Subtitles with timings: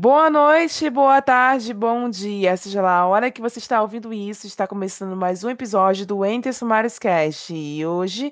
[0.00, 2.56] Boa noite, boa tarde, bom dia.
[2.56, 6.24] Seja lá a hora que você está ouvindo isso, está começando mais um episódio do
[6.24, 7.52] Enter Sumários Cast.
[7.52, 8.30] E hoje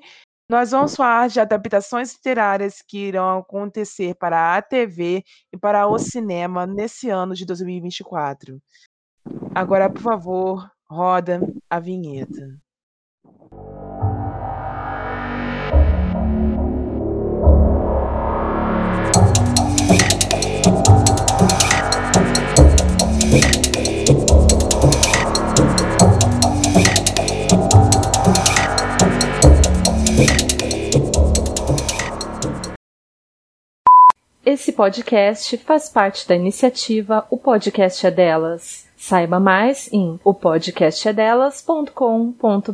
[0.49, 5.99] nós vamos falar de adaptações literárias que irão acontecer para a TV e para o
[5.99, 8.61] cinema nesse ano de 2024.
[9.53, 12.57] Agora, por favor, roda a vinheta.
[34.57, 38.87] Esse podcast faz parte da iniciativa O Podcast é Delas.
[38.97, 42.71] Saiba mais em opodcastedelas.com.br.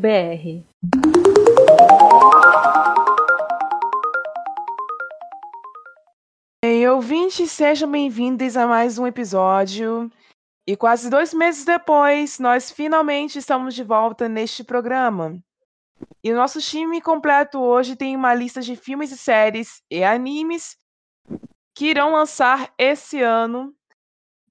[6.63, 10.09] Bem, ouvintes, sejam bem-vindos a mais um episódio.
[10.65, 15.37] E quase dois meses depois, nós finalmente estamos de volta neste programa.
[16.23, 20.81] E o nosso time completo hoje tem uma lista de filmes e séries e animes
[21.75, 23.75] que irão lançar esse ano,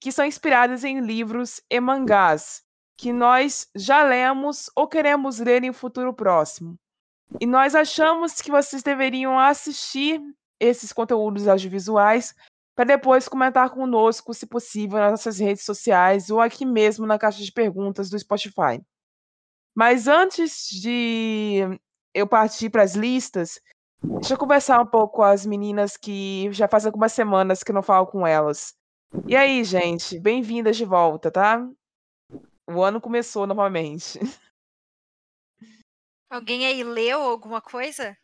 [0.01, 2.63] que são inspiradas em livros e mangás
[3.03, 6.79] que nós já lemos ou queremos ler em um futuro próximo.
[7.41, 10.21] E nós achamos que vocês deveriam assistir
[10.61, 12.33] esses conteúdos audiovisuais
[12.77, 17.43] para depois comentar conosco, se possível, nas nossas redes sociais ou aqui mesmo na caixa
[17.43, 18.81] de perguntas do Spotify.
[19.75, 21.61] Mas antes de
[22.15, 23.59] eu partir para as listas,
[24.03, 27.83] Deixa eu conversar um pouco com as meninas que já faz algumas semanas que não
[27.83, 28.75] falo com elas.
[29.29, 31.65] E aí, gente, bem-vindas de volta, tá?
[32.69, 34.19] O ano começou novamente.
[36.31, 38.17] Alguém aí leu alguma coisa?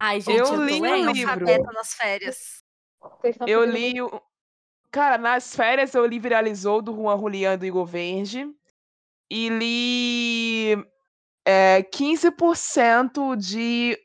[0.00, 1.44] Ai, gente, Eu eu, li um livro.
[1.74, 2.62] Nas férias.
[3.46, 4.00] Eu li.
[4.00, 4.22] o-
[4.92, 8.46] Cara, nas férias eu li Viralizou do Juan Julián do Igor Verde.
[9.30, 10.72] E li
[11.44, 13.98] é, 15% de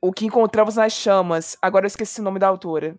[0.00, 1.56] O que Encontramos nas Chamas.
[1.60, 2.98] Agora eu esqueci o nome da autora.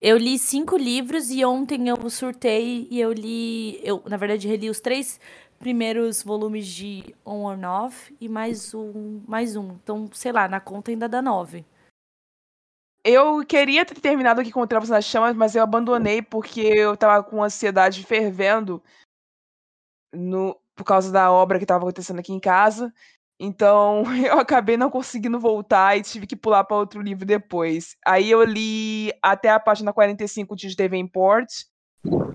[0.00, 3.80] Eu li cinco livros e ontem eu surtei e eu li.
[3.86, 5.18] Eu, na verdade, reli os três
[5.58, 9.22] primeiros volumes de On or Off e mais um.
[9.26, 9.72] Mais um.
[9.72, 11.64] Então, sei lá, na conta ainda dá nove.
[13.02, 17.22] Eu queria ter terminado o que Encontramos nas Chamas, mas eu abandonei porque eu tava
[17.22, 18.82] com ansiedade fervendo
[20.12, 22.92] no, por causa da obra que tava acontecendo aqui em casa.
[23.38, 27.96] Então eu acabei não conseguindo voltar e tive que pular para outro livro depois.
[28.06, 31.48] Aí eu li até a página 45 de Davenport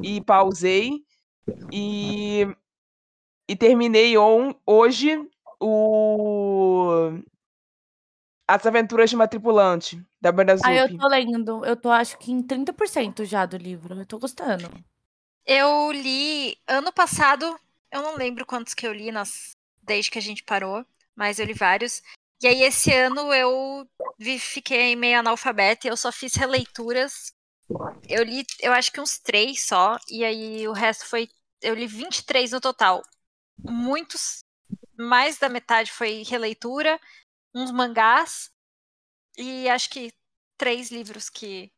[0.02, 1.04] e pausei.
[1.72, 2.48] E,
[3.48, 5.24] e terminei on, hoje
[5.60, 7.12] o
[8.48, 11.64] As Aventuras de uma Tripulante, da Banda Ah, eu tô lendo.
[11.64, 13.94] Eu tô acho que em 30% já do livro.
[13.94, 14.70] Eu tô gostando.
[15.46, 17.46] Eu li ano passado,
[17.92, 19.56] eu não lembro quantos que eu li nas,
[19.90, 20.86] desde que a gente parou,
[21.16, 22.02] mas eu li vários.
[22.42, 23.90] E aí esse ano eu
[24.20, 27.34] vi- fiquei meio analfabeta e eu só fiz releituras.
[28.08, 31.28] Eu li, eu acho que uns três só, e aí o resto foi.
[31.62, 33.02] Eu li 23 no total.
[33.58, 34.44] Muitos,
[34.96, 37.00] mais da metade foi releitura,
[37.54, 38.52] uns mangás,
[39.38, 40.14] e acho que
[40.56, 41.72] três livros que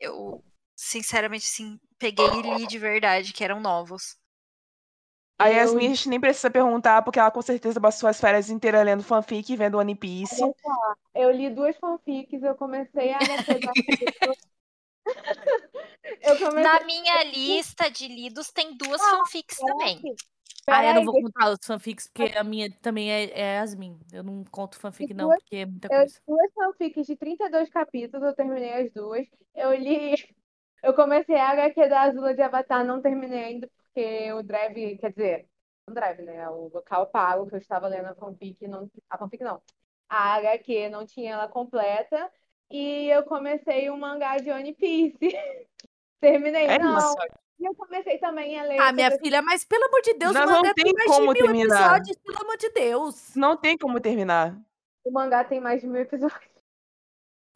[0.00, 0.42] eu,
[0.76, 4.16] sinceramente, assim, peguei e li de verdade, que eram novos.
[5.42, 8.48] A Eu- Yasmin a gente nem precisa perguntar, porque ela com certeza passou as férias
[8.50, 10.40] inteiras lendo fanfic e vendo One Piece.
[11.14, 13.18] Eu li duas fanfics, eu comecei a.
[16.20, 16.62] Eu comecei.
[16.62, 20.00] Na minha lista de lidos tem duas fanfics também.
[20.68, 23.98] Ah, eu não vou deixa- contar os fanfics, porque a minha também é, é Yasmin.
[24.12, 26.20] Eu não conto fanfic, não, duas- porque é muita eu coisa.
[26.26, 29.26] duas fanfics de 32 capítulos, eu terminei as duas.
[29.56, 30.14] Eu li.
[30.82, 35.10] Eu comecei a HQ da Azula de Avatar, não terminei ainda, porque o Drive, quer
[35.10, 35.46] dizer,
[35.88, 36.48] o Drive, né?
[36.48, 39.60] O local pago que eu estava lendo a fanfic, não, a fanfic não.
[40.08, 42.30] A HQ não tinha ela completa.
[42.70, 45.18] E eu comecei o mangá de One Piece.
[46.20, 46.98] Terminei, É não.
[46.98, 47.16] isso.
[47.58, 48.78] E eu comecei também a ler.
[48.80, 51.10] Ah, minha filha, mas pelo amor de Deus, Não, o não mangá tem tem mais
[51.10, 51.80] como de mil terminar.
[51.80, 53.34] episódios, pelo amor de Deus.
[53.36, 54.58] Não tem como terminar.
[55.04, 56.40] O mangá tem mais de mil episódios.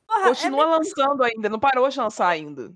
[0.06, 2.72] Porra, é Continua lançando ainda, não parou de lançar ainda.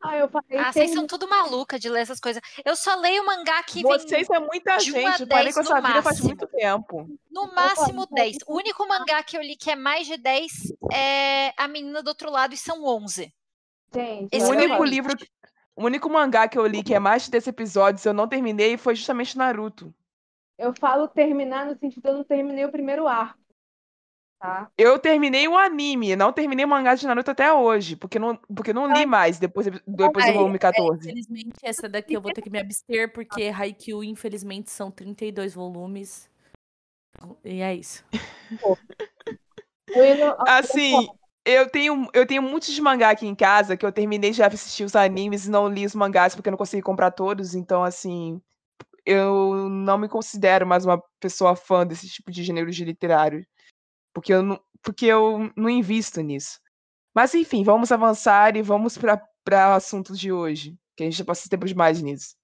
[0.00, 0.58] Ah, eu falei.
[0.58, 2.40] Ah, vocês são tudo maluca de ler essas coisas.
[2.64, 5.80] Eu só leio mangá que vem Vocês é muita de gente, eu parei com essa
[5.80, 7.08] vida faz muito tempo.
[7.30, 8.36] no máximo falo, 10.
[8.46, 12.08] O único mangá que eu li que é mais de 10 é A Menina do
[12.08, 13.32] Outro Lado e são 11.
[13.92, 14.84] Gente, Esse o único só.
[14.84, 14.90] limite.
[14.90, 15.16] livro,
[15.74, 18.76] o único mangá que eu li que é mais de 10 episódios eu não terminei
[18.76, 19.92] foi justamente Naruto.
[20.56, 23.38] Eu falo terminar no sentido eu não terminei o primeiro arco.
[24.38, 24.70] Tá?
[24.76, 28.72] Eu terminei o anime, não terminei o mangá de Naruto até hoje, porque não, porque
[28.72, 31.10] não li mais depois, depois do volume é, 14.
[31.10, 36.30] Infelizmente, essa daqui eu vou ter que me abster, porque Haikyuu, infelizmente, são 32 volumes.
[37.44, 38.04] E é isso.
[40.46, 41.08] Assim,
[41.44, 44.84] eu tenho, eu tenho muitos de mangá aqui em casa que eu terminei de assistir
[44.84, 48.40] os animes e não li os mangás porque eu não consegui comprar todos, então assim,
[49.06, 53.46] eu não me considero mais uma pessoa fã desse tipo de gênero de literário,
[54.18, 56.60] porque eu não, porque eu não invisto nisso.
[57.14, 61.16] Mas enfim, vamos avançar e vamos para para o assunto de hoje, que a gente
[61.16, 62.36] já passou tempo demais nisso.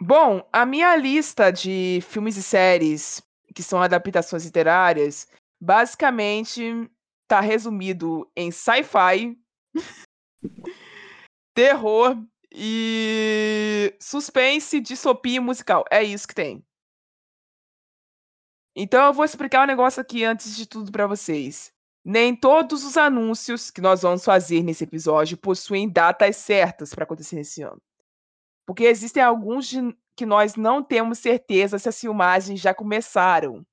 [0.00, 3.20] Bom, a minha lista de filmes e séries
[3.54, 5.26] que são adaptações literárias,
[5.60, 6.88] basicamente
[7.28, 9.36] tá resumido em sci-fi,
[11.54, 12.16] terror
[12.52, 15.84] e suspense, distopia e musical.
[15.90, 16.64] É isso que tem.
[18.76, 21.72] Então eu vou explicar um negócio aqui antes de tudo para vocês.
[22.04, 27.36] Nem todos os anúncios que nós vamos fazer nesse episódio possuem datas certas para acontecer
[27.36, 27.80] nesse ano.
[28.66, 33.64] Porque existem alguns de- que nós não temos certeza se as filmagens já começaram.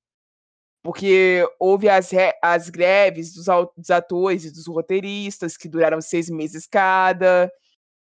[0.82, 3.46] Porque houve as, re- as greves dos,
[3.76, 7.52] dos atores e dos roteiristas, que duraram seis meses cada,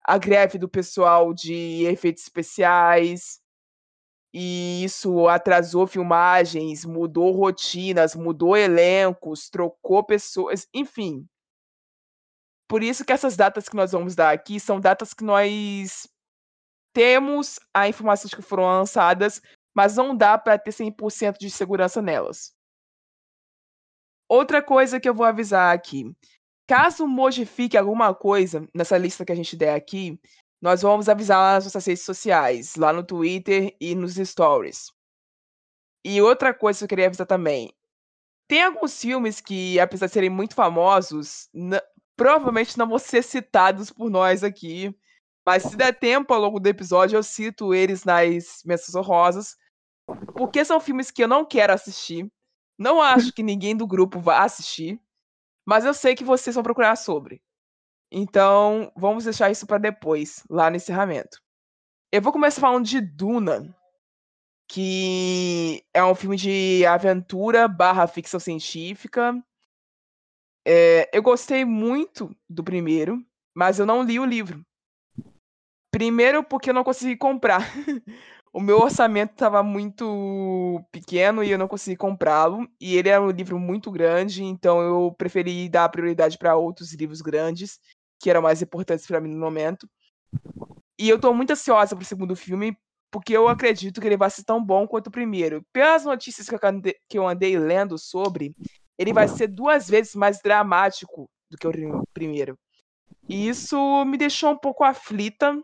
[0.09, 3.43] a greve do pessoal de efeitos especiais,
[4.33, 11.29] e isso atrasou filmagens, mudou rotinas, mudou elencos, trocou pessoas, enfim.
[12.67, 16.09] Por isso que essas datas que nós vamos dar aqui são datas que nós
[16.95, 19.43] temos a informações que foram lançadas,
[19.75, 22.55] mas não dá para ter 100% de segurança nelas.
[24.27, 26.11] Outra coisa que eu vou avisar aqui.
[26.69, 30.20] Caso modifique alguma coisa nessa lista que a gente der aqui,
[30.61, 34.93] nós vamos avisar lá nas nossas redes sociais, lá no Twitter e nos stories.
[36.05, 37.73] E outra coisa que eu queria avisar também.
[38.47, 41.49] Tem alguns filmes que, apesar de serem muito famosos,
[42.15, 44.94] provavelmente não vão ser citados por nós aqui.
[45.47, 49.56] Mas se der tempo ao longo do episódio, eu cito eles nas menções honrosas.
[50.37, 52.31] Porque são filmes que eu não quero assistir.
[52.79, 55.00] Não acho que ninguém do grupo vá assistir.
[55.69, 57.43] Mas eu sei que vocês vão procurar sobre.
[58.11, 61.43] Então, vamos deixar isso para depois, lá no encerramento.
[62.11, 63.76] Eu vou começar falando de Duna,
[64.67, 69.35] que é um filme de aventura barra ficção científica.
[70.67, 73.23] É, eu gostei muito do primeiro,
[73.55, 74.64] mas eu não li o livro.
[75.93, 77.61] Primeiro porque eu não consegui comprar.
[78.53, 82.67] o meu orçamento estava muito pequeno e eu não consegui comprá-lo.
[82.81, 87.21] E ele era um livro muito grande, então eu preferi dar prioridade para outros livros
[87.21, 87.79] grandes,
[88.21, 89.89] que eram mais importantes para mim no momento.
[90.99, 92.77] E eu estou muito ansiosa para o segundo filme,
[93.11, 95.65] porque eu acredito que ele vai ser tão bom quanto o primeiro.
[95.73, 96.49] Pelas notícias
[97.09, 98.55] que eu andei, lendo sobre,
[98.99, 102.59] ele vai ser duas vezes mais dramático do que o prim- primeiro.
[103.29, 105.56] E isso me deixou um pouco aflita,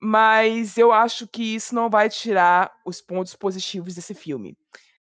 [0.00, 4.56] mas eu acho que isso não vai tirar os pontos positivos desse filme.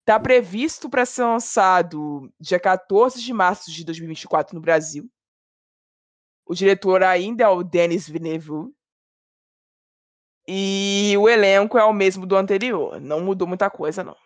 [0.00, 5.10] Está previsto para ser lançado dia 14 de março de 2024 no Brasil.
[6.46, 8.70] O diretor ainda é o Denis Villeneuve.
[10.46, 13.00] E o elenco é o mesmo do anterior.
[13.00, 14.16] Não mudou muita coisa, não.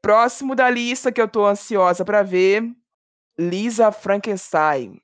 [0.00, 2.62] Próximo da lista que eu tô ansiosa para ver,
[3.38, 4.98] Lisa Frankenstein.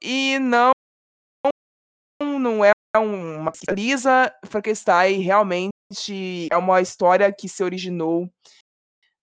[0.00, 0.70] E não
[2.40, 8.28] não é uma Lisa Frankenstein realmente é uma história que se originou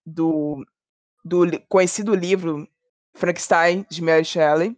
[0.05, 0.65] do,
[1.23, 2.67] do conhecido livro
[3.15, 4.77] Frankenstein de Mary Shelley,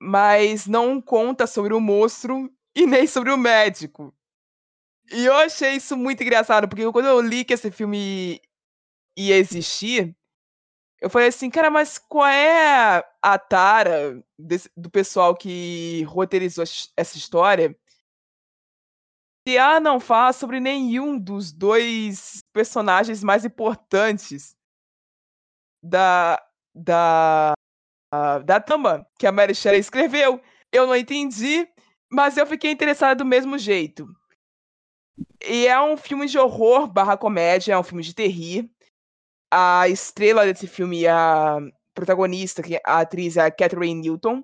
[0.00, 4.14] mas não conta sobre o monstro e nem sobre o médico.
[5.10, 8.40] E eu achei isso muito engraçado, porque quando eu li que esse filme
[9.16, 10.16] ia existir,
[11.04, 16.92] eu falei assim, cara, mas qual é a tara desse- do pessoal que roteirizou ess-
[16.96, 17.76] essa história?
[19.46, 24.56] Se ela não fala sobre nenhum dos dois personagens mais importantes
[25.82, 26.38] da
[26.74, 27.54] da
[28.44, 30.40] da trama que a Mary Shelley escreveu.
[30.72, 31.68] Eu não entendi,
[32.10, 34.06] mas eu fiquei interessada do mesmo jeito.
[35.46, 38.68] E é um filme de horror barra comédia, é um filme de terrir.
[39.56, 41.58] A estrela desse filme, a
[41.94, 44.42] protagonista, é a atriz é a Catherine Newton,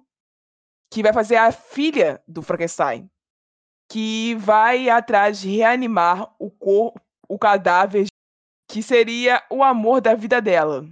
[0.89, 3.11] que vai fazer a filha do Frankenstein,
[3.91, 8.07] que vai atrás de reanimar o corpo, o cadáver
[8.71, 10.87] que seria o amor da vida dela.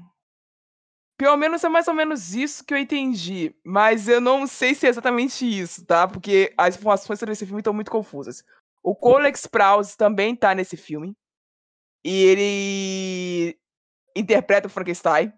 [1.16, 3.54] Pelo menos é mais ou menos isso que eu entendi.
[3.64, 6.08] Mas eu não sei se é exatamente isso, tá?
[6.08, 8.42] Porque as informações sobre esse filme estão muito confusas.
[8.82, 11.16] O Cole Sprouse também tá nesse filme.
[12.04, 13.58] E ele
[14.18, 15.32] interpreta o Frankenstein.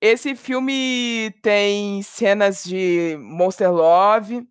[0.00, 4.46] Esse filme tem cenas de Monster Love.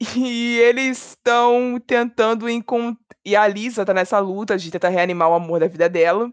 [0.16, 3.04] E eles estão tentando encontrar.
[3.24, 6.32] E a Lisa tá nessa luta de tentar reanimar o amor da vida dela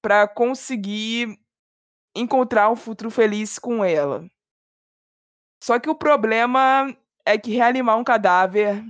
[0.00, 1.36] para conseguir
[2.16, 4.24] encontrar um futuro feliz com ela.
[5.62, 8.84] Só que o problema é que reanimar um cadáver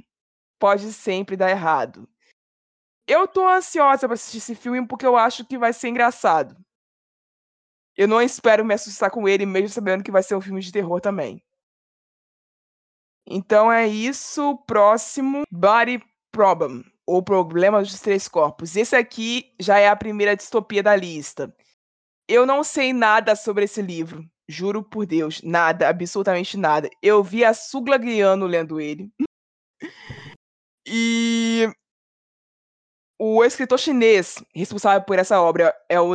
[0.58, 2.08] pode sempre dar errado.
[3.10, 6.56] Eu tô ansiosa para assistir esse filme porque eu acho que vai ser engraçado.
[7.96, 10.70] Eu não espero me assustar com ele, mesmo sabendo que vai ser um filme de
[10.70, 11.42] terror também.
[13.26, 14.56] Então é isso.
[14.58, 16.00] Próximo, Body
[16.30, 18.76] Problem ou Problema dos Três Corpos.
[18.76, 21.52] Esse aqui já é a primeira distopia da lista.
[22.28, 24.24] Eu não sei nada sobre esse livro.
[24.48, 26.88] Juro por Deus, nada, absolutamente nada.
[27.02, 27.98] Eu vi a Sugla
[28.46, 29.10] lendo ele.
[30.86, 31.68] e
[33.20, 36.14] o escritor chinês responsável por essa obra é o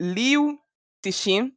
[0.00, 0.58] Liu
[1.04, 1.54] Cixin.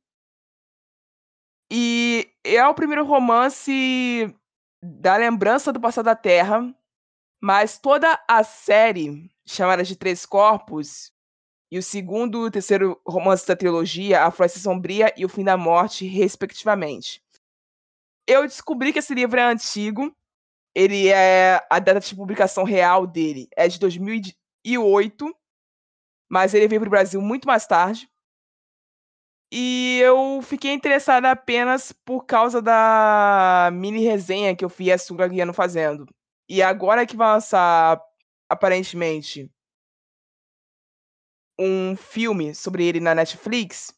[1.71, 4.35] E é o primeiro romance
[4.83, 6.75] da lembrança do passado da Terra
[7.41, 11.11] mas toda a série, chamada de Três Corpos,
[11.71, 15.43] e o segundo e o terceiro romance da trilogia, A Floresta Sombria e O Fim
[15.43, 17.23] da Morte, respectivamente.
[18.27, 20.13] Eu descobri que esse livro é antigo.
[20.75, 21.65] Ele é.
[21.69, 24.33] A data de publicação real dele é de 2008,
[26.29, 28.09] mas ele veio para o Brasil muito mais tarde.
[29.51, 35.27] E eu fiquei interessada apenas por causa da mini resenha que eu vi a Sunga
[35.27, 36.05] Guiano fazendo.
[36.47, 37.99] E agora que vai lançar,
[38.47, 39.51] aparentemente,
[41.59, 43.93] um filme sobre ele na Netflix,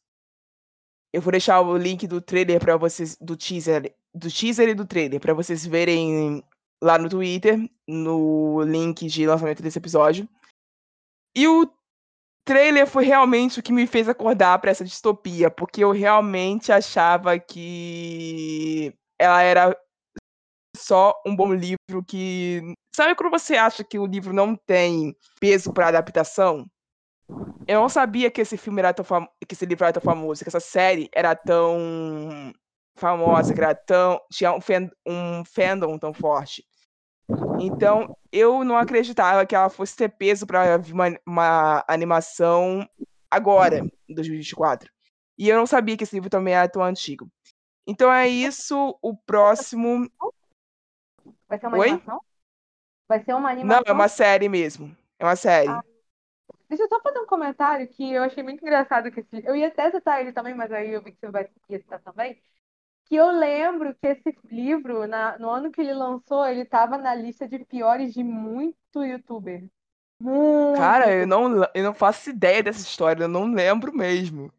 [1.13, 4.85] eu vou deixar o link do trailer para vocês, do teaser, do teaser e do
[4.85, 6.43] trailer, para vocês verem
[6.81, 10.27] lá no Twitter, no link de lançamento desse episódio.
[11.35, 11.71] E o
[12.45, 17.39] trailer foi realmente o que me fez acordar para essa distopia, porque eu realmente achava
[17.39, 19.77] que ela era
[20.75, 22.61] só um bom livro que.
[22.93, 26.65] Sabe quando você acha que o livro não tem peso para adaptação?
[27.67, 29.25] Eu não sabia que esse filme era tão fam...
[29.47, 32.51] que esse livro era tão famoso, que essa série era tão
[32.97, 34.89] famosa, que era tão tinha um, fan...
[35.07, 36.65] um fandom tão forte.
[37.59, 42.87] Então, eu não acreditava que ela fosse ter peso para uma, uma animação
[43.29, 44.89] agora, em 2024.
[45.37, 47.29] E eu não sabia que esse livro também era tão antigo.
[47.87, 48.97] Então é isso.
[49.01, 50.09] O próximo
[51.47, 51.89] Vai ser uma Oi?
[51.89, 52.21] animação?
[53.07, 53.83] Vai ser uma animação?
[53.85, 54.95] Não, é uma série mesmo.
[55.19, 55.69] É uma série.
[55.69, 55.83] Ah.
[56.69, 59.45] Deixa eu só fazer um comentário que eu achei muito engraçado que esse...
[59.45, 61.99] Eu ia até citar ele também, mas aí eu vi que você vai ia citar
[62.01, 62.41] também.
[63.11, 65.37] Que eu lembro que esse livro, na...
[65.37, 69.69] no ano que ele lançou, ele tava na lista de piores de muito youtuber.
[70.19, 71.01] Muito.
[71.01, 74.51] Cara, eu não, eu não faço ideia dessa história, eu não lembro mesmo.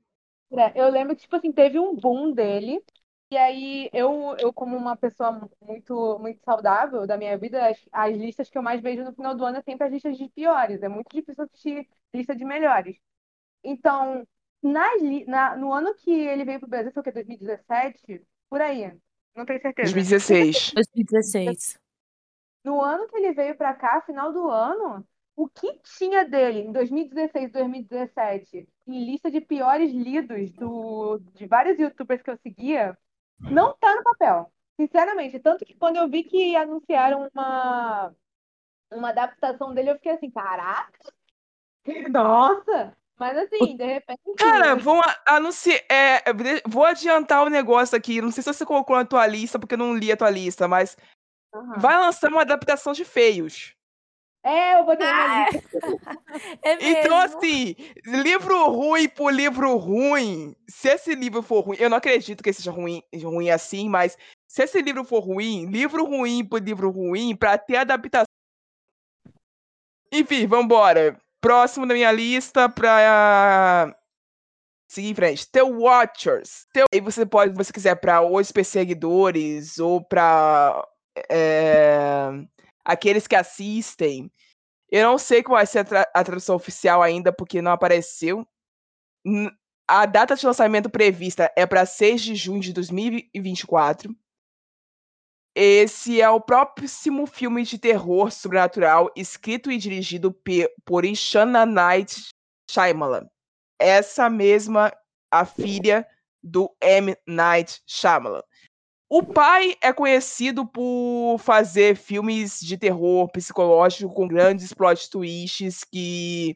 [0.52, 2.82] É, Eu lembro que, tipo assim, teve um boom dele.
[3.30, 5.32] E aí, eu, eu como uma pessoa
[5.62, 9.34] muito, muito saudável da minha vida, as, as listas que eu mais vejo no final
[9.34, 10.82] do ano é sempre as listas de piores.
[10.82, 12.96] É muito difícil assistir lista de melhores.
[13.64, 14.26] Então,
[15.00, 17.12] li- na, no ano que ele veio pro Brasil, foi o quê?
[17.12, 18.22] 2017?
[18.52, 18.92] Por aí.
[19.34, 19.94] Não tenho certeza.
[19.94, 20.72] 2016.
[20.74, 21.78] 2016.
[22.62, 25.02] No ano que ele veio pra cá, final do ano,
[25.34, 31.46] o que tinha dele em 2016 e 2017 em lista de piores lidos do, de
[31.46, 32.94] vários youtubers que eu seguia,
[33.40, 34.52] não tá no papel.
[34.78, 35.40] Sinceramente.
[35.40, 38.14] Tanto que quando eu vi que anunciaram uma,
[38.92, 41.10] uma adaptação dele, eu fiquei assim, caraca!
[42.10, 42.94] Nossa!
[43.22, 44.20] Mas assim, de repente.
[44.36, 45.80] Cara, vão anunciar.
[45.88, 46.24] é,
[46.66, 48.20] vou adiantar o negócio aqui.
[48.20, 50.66] Não sei se você colocou na tua lista, porque eu não li a tua lista,
[50.66, 50.96] mas
[51.54, 51.78] Aham.
[51.78, 53.76] vai lançar uma adaptação de feios.
[54.42, 55.70] É, eu vou ter uma Ah, lista.
[56.64, 61.98] É Então, assim, livro ruim por livro ruim, se esse livro for ruim, eu não
[61.98, 64.16] acredito que ele seja ruim, ruim assim, mas
[64.48, 68.24] se esse livro for ruim, livro ruim por livro ruim, pra ter adaptação.
[70.10, 71.20] Enfim, vambora.
[71.42, 73.94] Próximo da minha lista pra
[74.88, 75.50] seguir em frente.
[75.50, 76.66] The Watchers.
[76.72, 76.84] The...
[76.94, 80.86] Aí você pode, se você quiser, pra os perseguidores ou pra
[81.30, 82.28] é,
[82.84, 84.30] aqueles que assistem.
[84.90, 88.46] Eu não sei qual vai ser a, tra- a tradução oficial ainda, porque não apareceu.
[89.26, 89.50] N-
[89.88, 94.14] A data de lançamento prevista é para 6 de junho de 2024.
[95.54, 100.34] Esse é o próximo filme de terror sobrenatural escrito e dirigido
[100.84, 102.30] por Ishana Night
[102.70, 103.26] Shyamalan.
[103.78, 104.92] essa mesma
[105.30, 106.06] a filha
[106.42, 107.14] do M.
[107.26, 108.42] Night Shyamalan.
[109.10, 116.54] O pai é conhecido por fazer filmes de terror psicológico com grandes plot twists que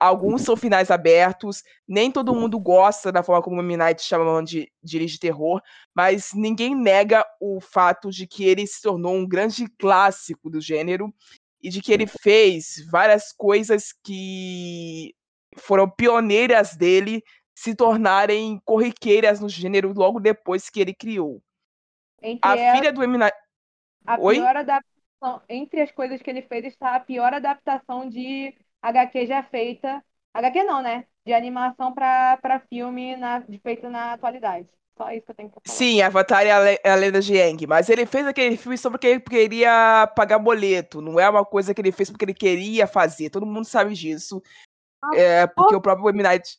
[0.00, 3.76] alguns são finais abertos, nem todo mundo gosta da forma como o M.
[3.76, 5.60] Night Shyamalan de, dirige terror,
[5.94, 11.12] mas ninguém nega o fato de que ele se tornou um grande clássico do gênero
[11.62, 15.14] e de que ele fez várias coisas que
[15.58, 17.22] foram pioneiras dele
[17.54, 21.42] se tornarem corriqueiras no gênero logo depois que ele criou.
[22.22, 23.18] Entre A ela- filha do M.
[23.18, 23.36] Night...
[24.06, 24.36] a Oi?
[24.36, 29.42] pior adaptação, entre as coisas que ele fez está a pior adaptação de HQ já
[29.42, 30.04] feita.
[30.34, 31.06] HQ não, né?
[31.24, 34.68] De animação para filme na, de- feito na atualidade.
[34.96, 35.76] Só isso que eu tenho pra falar.
[35.76, 38.76] Sim, Avatar é a, le- é a lenda de Aang, mas ele fez aquele filme
[38.76, 42.34] só porque ele queria pagar boleto, não é uma coisa que ele fez porque ele
[42.34, 44.42] queria fazer, todo mundo sabe disso.
[45.14, 46.22] É, porque o próprio M.
[46.22, 46.58] Night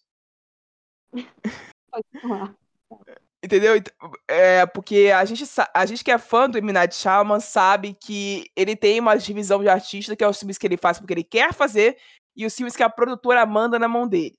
[3.43, 3.75] Entendeu?
[3.75, 3.89] Ent-
[4.27, 5.43] É, porque a gente,
[5.73, 6.71] a gente que é fã do M.
[6.71, 10.67] Night Shyamalan sabe que ele tem uma divisão de artista, que é os filmes que
[10.67, 11.97] ele faz porque ele quer fazer,
[12.35, 14.37] e os filmes que a produtora manda na mão dele.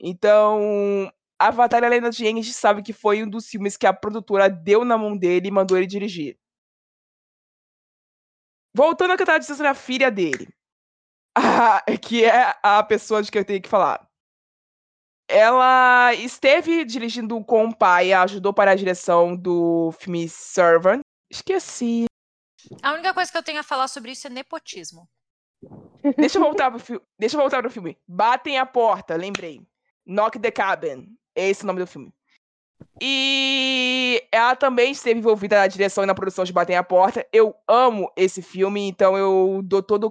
[0.00, 3.86] Então, Avatar a Lenda de Aang, a gente sabe que foi um dos filmes que
[3.86, 6.38] a produtora deu na mão dele e mandou ele dirigir.
[8.74, 10.48] Voltando eu tava dizendo sobre a filha dele,
[12.02, 14.09] que é a pessoa de que eu tenho que falar.
[15.32, 21.02] Ela esteve dirigindo com o pai, ajudou para a direção do filme Servant.
[21.30, 22.06] Esqueci.
[22.82, 25.08] A única coisa que eu tenho a falar sobre isso é nepotismo.
[26.16, 27.02] Deixa eu voltar pro filme.
[27.16, 27.96] Deixa eu voltar pro filme.
[28.08, 29.62] Batem a porta, lembrei.
[30.04, 31.06] Knock the Cabin.
[31.36, 32.12] Esse é o nome do filme.
[33.00, 37.24] E ela também esteve envolvida na direção e na produção de Batem a Porta.
[37.32, 40.10] Eu amo esse filme, então eu dou todo o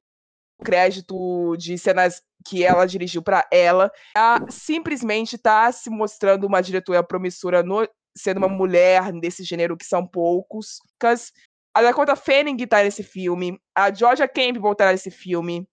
[0.64, 3.92] crédito de cenas que ela dirigiu pra ela.
[4.16, 9.86] Ela simplesmente tá se mostrando uma diretora promissora no- sendo uma mulher desse gênero que
[9.86, 10.80] são poucos.
[11.74, 15.68] A Dakota Fanning tá nesse filme, a Georgia Campbell tá nesse filme,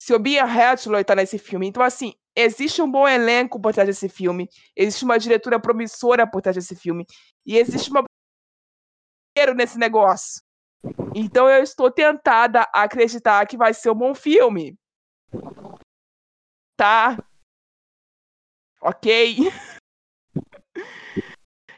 [0.00, 1.66] Sylvia Hatchler tá nesse filme.
[1.66, 6.42] Então, assim, existe um bom elenco por trás desse filme, existe uma diretora promissora por
[6.42, 7.06] trás desse filme,
[7.46, 8.04] e existe uma
[9.54, 10.43] nesse negócio.
[11.14, 14.76] Então eu estou tentada a acreditar que vai ser um bom filme.
[16.76, 17.16] Tá?
[18.80, 19.36] Ok?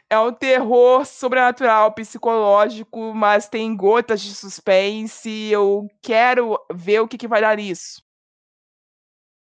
[0.09, 5.49] É um terror sobrenatural, psicológico, mas tem gotas de suspense.
[5.51, 8.01] Eu quero ver o que, que vai dar nisso.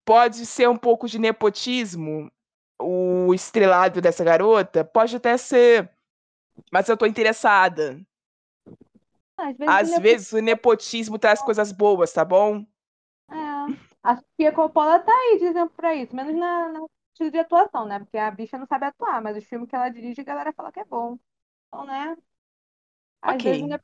[0.04, 2.30] Pode ser um pouco de nepotismo,
[2.80, 4.84] o estrelado dessa garota?
[4.84, 5.90] Pode até ser.
[6.70, 8.00] Mas eu tô interessada.
[9.36, 12.64] Às vezes, Às é- vezes o nepotismo traz coisas boas, tá bom?
[13.30, 13.34] É.
[14.02, 16.80] A Sofia Coppola tá aí de exemplo pra isso, menos na, na
[17.12, 17.98] estilo de atuação, né?
[17.98, 20.70] Porque a bicha não sabe atuar, mas os filmes que ela dirige, a galera fala
[20.72, 21.18] que é bom.
[21.68, 22.16] Então, né?
[23.22, 23.44] Às Ok.
[23.44, 23.78] vezes é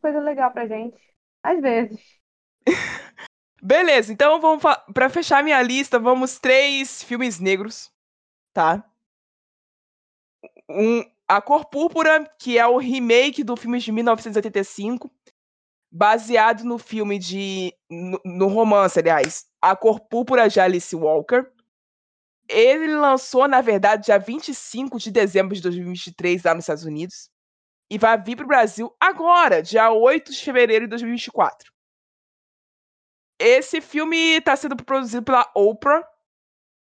[0.00, 0.98] coisa legal pra gente.
[1.42, 2.18] Às vezes.
[3.62, 4.62] Beleza, então vamos
[4.94, 7.90] pra fechar minha lista, vamos três filmes negros,
[8.54, 8.84] tá?
[10.68, 15.10] Um, A Cor Púrpura, que é o remake do filme de 1985,
[15.90, 21.46] baseado no filme de no, no romance, aliás, A Cor Púrpura de Alice Walker.
[22.48, 27.28] Ele lançou, na verdade, dia 25 de dezembro de 2023 lá nos Estados Unidos
[27.90, 31.70] e vai vir pro Brasil agora, dia 8 de fevereiro de 2024.
[33.38, 36.06] Esse filme está sendo produzido pela Oprah.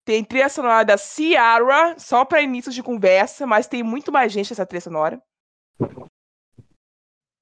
[0.06, 4.52] Tem trilha sonora da Ciara, só para início de conversa, mas tem muito mais gente
[4.52, 5.20] nessa trilha sonora.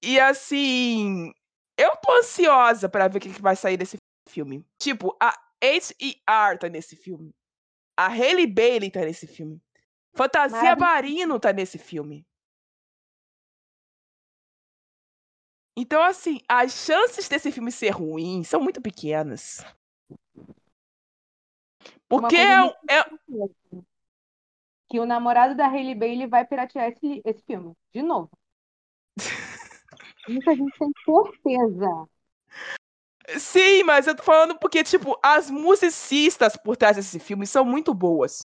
[0.02, 1.30] E assim,
[1.78, 4.64] eu tô ansiosa para ver o que, vai sair desse filme.
[4.80, 6.58] Tipo, a H.E.R.
[6.58, 7.34] tá nesse filme.
[7.98, 9.62] A Hailey Bailey tá nesse filme.
[10.16, 10.80] Fantasia Maravilhoso.
[10.80, 12.26] Barino tá nesse filme.
[15.76, 19.62] Então, assim, as chances desse filme ser ruim são muito pequenas.
[22.20, 23.04] Porque é, é-
[24.88, 27.74] Que o namorado da Hailey Bailey vai piratear esse, esse filme.
[27.92, 28.30] De novo.
[30.28, 32.08] Isso a gente tem certeza.
[33.38, 37.94] Sim, mas eu tô falando porque, tipo, as musicistas por trás desse filme são muito
[37.94, 38.42] boas.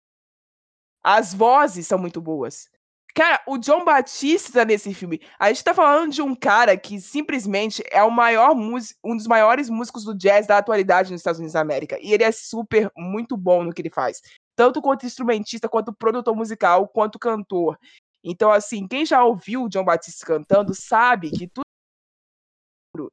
[1.03, 2.71] As vozes são muito boas.
[3.15, 5.21] Cara, o John Batista nesse filme.
[5.39, 9.27] A gente tá falando de um cara que simplesmente é o maior músico, um dos
[9.27, 11.99] maiores músicos do jazz da atualidade nos Estados Unidos da América.
[12.01, 14.23] E ele é super, muito bom no que ele faz.
[14.57, 17.79] Tanto quanto instrumentista, quanto produtor musical, quanto cantor.
[18.25, 23.13] Então, assim, quem já ouviu o John Batista cantando sabe que tudo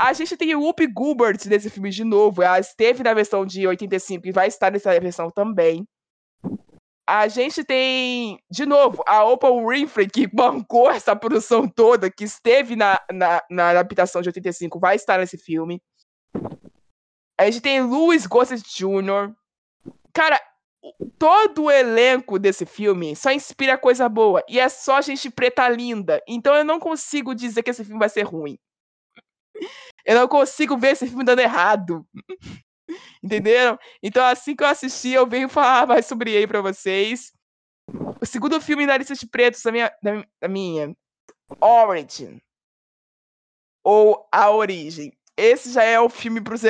[0.00, 2.42] A gente tem o Whoopi Goldberg nesse filme de novo.
[2.42, 5.86] Ela esteve na versão de 85 e vai estar nessa versão também.
[7.08, 12.76] A gente tem, de novo, a Oprah Winfrey, que bancou essa produção toda, que esteve
[12.76, 15.80] na, na, na adaptação de 85, vai estar nesse filme.
[17.40, 19.32] A gente tem Louis Gossett Jr.
[20.12, 20.38] Cara,
[21.18, 24.44] todo o elenco desse filme só inspira coisa boa.
[24.46, 26.22] E é só gente preta linda.
[26.28, 28.58] Então eu não consigo dizer que esse filme vai ser ruim.
[30.04, 32.06] Eu não consigo ver esse filme dando errado.
[33.22, 33.78] Entenderam?
[34.02, 37.32] Então, assim que eu assisti, eu venho falar mais sobre ele pra vocês.
[38.20, 40.94] O segundo filme da lista de pretos da minha, da, da minha
[41.60, 42.40] Origin.
[43.84, 45.12] Ou A Origem.
[45.36, 46.62] Esse já é o filme pros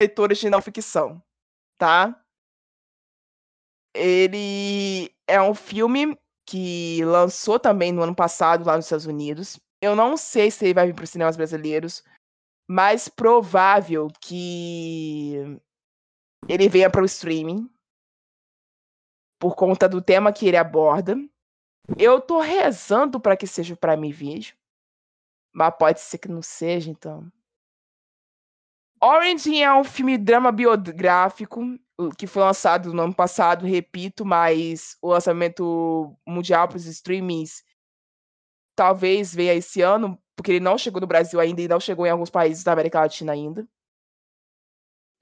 [0.00, 1.22] leitores de não ficção,
[1.78, 2.18] tá?
[3.94, 9.58] Ele é um filme que lançou também no ano passado lá nos Estados Unidos.
[9.82, 12.02] Eu não sei se ele vai vir para os cinemas brasileiros,
[12.68, 15.34] mas provável que
[16.48, 17.70] ele venha para o streaming
[19.38, 21.16] por conta do tema que ele aborda.
[21.98, 24.56] Eu tô rezando para que seja para mim vídeo,
[25.52, 27.30] mas pode ser que não seja, então.
[29.02, 31.60] Orange é um filme drama biográfico
[32.16, 37.63] que foi lançado no ano passado, repito, mas o lançamento mundial para os streamings
[38.74, 42.10] talvez venha esse ano, porque ele não chegou no Brasil ainda e não chegou em
[42.10, 43.66] alguns países da América Latina ainda.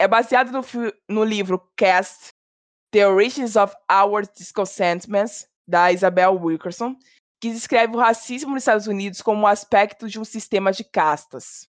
[0.01, 0.63] É baseado no,
[1.09, 2.33] no livro Cast,
[2.91, 6.97] The Origins of Our Discontentments, da Isabel Wilkerson,
[7.41, 11.69] que descreve o racismo nos Estados Unidos como um aspecto de um sistema de castas.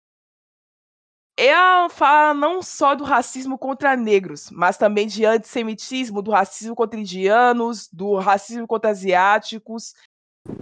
[1.37, 6.99] Ela fala não só do racismo contra negros, mas também de antissemitismo, do racismo contra
[6.99, 9.93] indianos, do racismo contra asiáticos.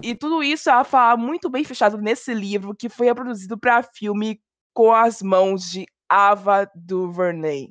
[0.04, 4.42] E tudo isso ela fala muito bem fechado nesse livro, que foi reproduzido para filme
[4.74, 7.70] com as mãos de Ava DuVernay.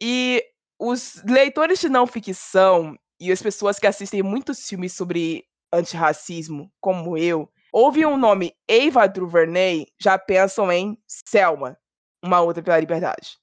[0.00, 0.44] E
[0.78, 7.16] os leitores de não ficção e as pessoas que assistem muitos filmes sobre antirracismo, como
[7.16, 11.78] eu, ouvem o nome Ava DuVernay, já pensam em Selma,
[12.22, 13.38] uma outra pela liberdade.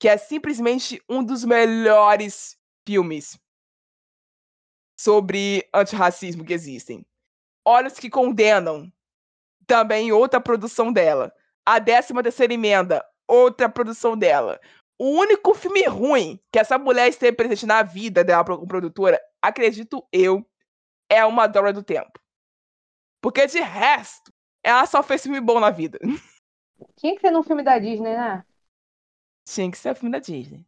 [0.00, 2.56] Que é simplesmente um dos melhores
[2.86, 3.38] filmes
[4.96, 7.04] sobre antirracismo que existem.
[7.64, 8.90] Olhos que Condenam,
[9.66, 11.32] também outra produção dela.
[11.64, 14.60] A 13 terceira emenda, outra produção dela.
[14.98, 20.06] O único filme ruim que essa mulher esteve presente na vida dela como produtora, acredito
[20.10, 20.48] eu,
[21.10, 22.18] é Uma Dora do Tempo.
[23.20, 24.32] Porque de resto,
[24.62, 25.98] ela só fez filme bom na vida.
[26.96, 28.44] Tinha que ser num filme da Disney, né?
[29.44, 30.66] Tinha que ser um filme da Disney.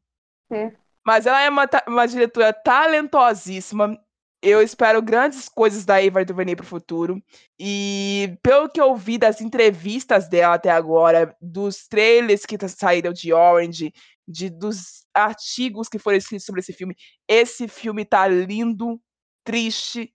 [0.51, 0.73] É.
[1.07, 3.99] Mas ela é uma, uma diretora talentosíssima
[4.41, 7.23] eu espero grandes coisas da Eva DuVernay pro futuro.
[7.59, 13.33] E pelo que eu vi das entrevistas dela até agora, dos trailers que saíram de
[13.33, 13.93] Orange,
[14.27, 16.97] de, dos artigos que foram escritos sobre esse filme,
[17.27, 19.01] esse filme tá lindo,
[19.45, 20.15] triste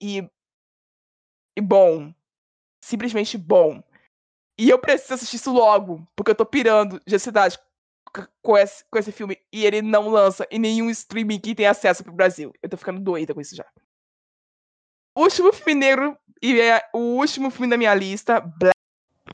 [0.00, 0.26] e,
[1.56, 2.12] e bom.
[2.82, 3.82] Simplesmente bom.
[4.58, 7.58] E eu preciso assistir isso logo, porque eu tô pirando de ansiedade
[8.42, 12.04] com esse, com esse filme e ele não lança em nenhum streaming que tem acesso
[12.04, 12.52] pro Brasil.
[12.62, 13.66] Eu tô ficando doida com isso já.
[15.16, 18.72] O último filme negro e é o último filme da minha lista, Black.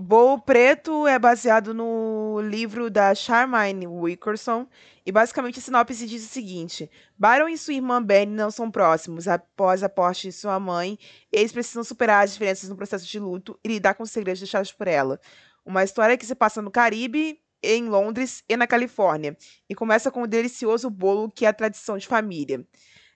[0.00, 4.68] Voo Preto é baseado no livro da Charmaine Wilkerson
[5.04, 6.88] e basicamente a sinopse diz o seguinte:
[7.18, 10.98] Byron e sua irmã Benny não são próximos após a morte de sua mãe.
[11.32, 14.70] Eles precisam superar as diferenças no processo de luto e lidar com os segredos deixados
[14.70, 15.18] por ela.
[15.64, 19.37] Uma história que se passa no Caribe em Londres e na Califórnia,
[19.68, 22.64] e começa com um delicioso bolo que é a tradição de família.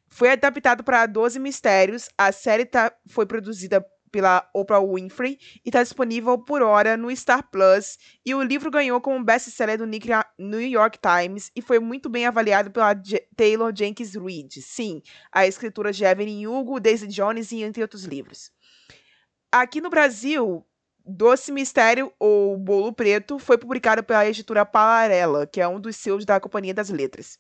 [0.09, 5.83] Foi adaptado para 12 Mistérios, a série tá, foi produzida pela Oprah Winfrey e está
[5.83, 7.99] disponível por hora no Star Plus.
[8.25, 12.71] E o livro ganhou como best-seller do New York Times e foi muito bem avaliado
[12.71, 14.61] pela J Taylor Jenkins Reid.
[14.61, 15.01] Sim,
[15.33, 18.53] a escritora de Evelyn Hugo, Daisy Jones e entre outros livros.
[19.51, 20.65] Aqui no Brasil,
[21.05, 26.25] Doce Mistério ou Bolo Preto foi publicado pela editora Palarela, que é um dos seus
[26.25, 27.39] da Companhia das Letras.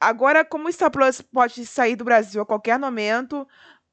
[0.00, 3.46] Agora, como o Star Plus pode sair do Brasil a qualquer momento,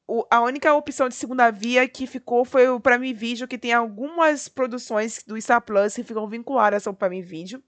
[0.07, 3.73] o, a única opção de segunda via que ficou foi o Prime Video, que tem
[3.73, 7.63] algumas produções do Star Plus que ficam vinculadas ao Prime Video.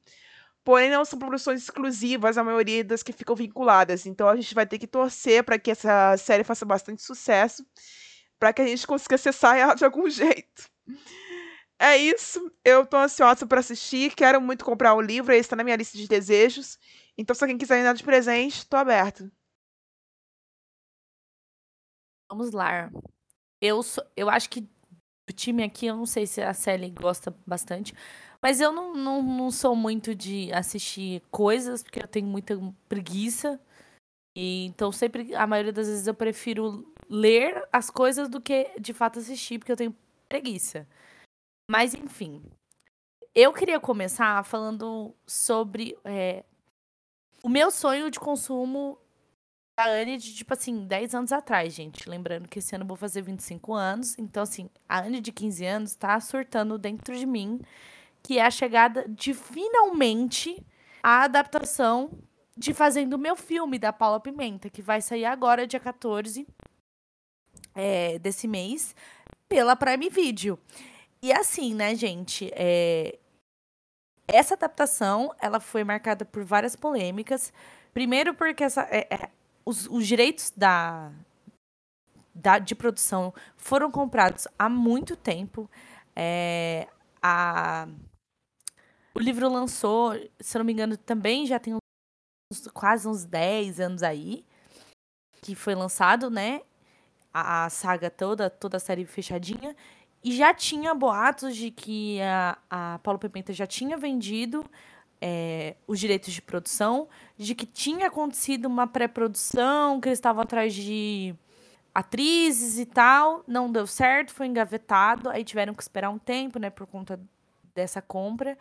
[0.64, 4.06] Porém, não são produções exclusivas, a maioria das que ficam vinculadas.
[4.06, 7.66] Então, a gente vai ter que torcer para que essa série faça bastante sucesso,
[8.40, 10.75] para que a gente consiga acessar ela de algum jeito.
[11.80, 12.52] É isso.
[12.64, 14.14] Eu tô ansiosa para assistir.
[14.16, 15.32] Quero muito comprar o livro.
[15.34, 16.80] Ele está na minha lista de desejos.
[17.18, 19.32] Então, se alguém quiser me dar de presente, tô aberto.
[22.30, 22.90] Vamos lá.
[23.62, 23.82] Eu,
[24.16, 24.68] eu acho que
[25.30, 27.94] o time aqui, eu não sei se a Sally gosta bastante,
[28.42, 32.58] mas eu não, não, não sou muito de assistir coisas, porque eu tenho muita
[32.90, 33.60] preguiça.
[34.36, 38.94] E, então, sempre, a maioria das vezes, eu prefiro ler as coisas do que de
[38.94, 39.96] fato assistir, porque eu tenho
[40.28, 40.88] preguiça.
[41.70, 42.44] Mas, enfim.
[43.34, 46.46] Eu queria começar falando sobre é,
[47.44, 48.98] o meu sonho de consumo
[49.78, 52.10] da Anne de, tipo assim, 10 anos atrás, gente.
[52.10, 54.18] Lembrando que esse ano eu vou fazer 25 anos.
[54.18, 57.60] Então, assim, a Anne de 15 anos tá surtando dentro de mim,
[58.24, 60.66] que é a chegada de finalmente
[61.04, 62.10] a adaptação
[62.58, 66.48] de Fazendo o Meu Filme, da Paula Pimenta, que vai sair agora, dia 14
[67.76, 68.96] é, desse mês,
[69.50, 70.60] pela Prime Video.
[71.22, 73.18] E assim, né, gente, é...
[74.28, 77.52] essa adaptação, ela foi marcada por várias polêmicas.
[77.94, 79.32] Primeiro porque essa, é, é,
[79.66, 81.12] os, os direitos da,
[82.34, 85.70] da, de produção foram comprados há muito tempo.
[86.16, 86.88] É,
[87.22, 87.88] a,
[89.16, 94.04] o livro lançou, se não me engano, também já tem uns, quase uns 10 anos
[94.04, 94.46] aí,
[95.42, 96.62] que foi lançado, né?
[97.38, 99.76] A, a, saga toda, toda a série fechadinha.
[100.24, 104.66] E já tinha boatos de que a, a Paulo Pimenta já tinha vendido
[105.22, 110.74] é, os direitos de produção, de que tinha acontecido uma pré-produção, que eles estavam atrás
[110.74, 111.36] de
[111.94, 116.70] atrizes e tal, não deu certo, foi engavetado, aí tiveram que esperar um tempo, né,
[116.70, 117.20] por conta
[117.74, 118.58] dessa compra,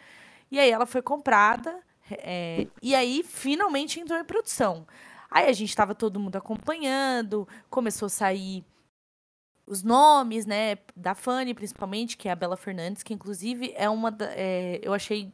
[0.50, 4.86] e aí ela foi comprada, é, e aí finalmente entrou em produção.
[5.34, 8.64] Aí a gente estava todo mundo acompanhando, começou a sair
[9.66, 14.12] os nomes, né, da Fanny, principalmente, que é a Bela Fernandes, que inclusive é uma
[14.12, 15.32] da, é, eu achei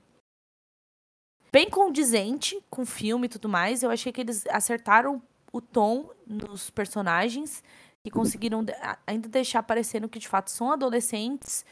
[1.53, 3.83] bem condizente com o filme e tudo mais.
[3.83, 5.21] Eu achei que eles acertaram
[5.53, 7.63] o tom nos personagens
[8.03, 8.65] e conseguiram
[9.07, 11.63] ainda deixar parecendo que de fato são adolescentes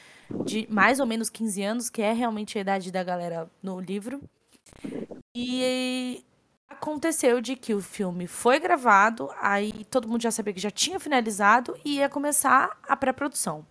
[0.44, 4.20] de mais ou menos 15 anos, que é realmente a idade da galera no livro.
[5.34, 6.22] E
[6.68, 11.00] aconteceu de que o filme foi gravado, aí todo mundo já sabia que já tinha
[11.00, 13.66] finalizado e ia começar a pré-produção.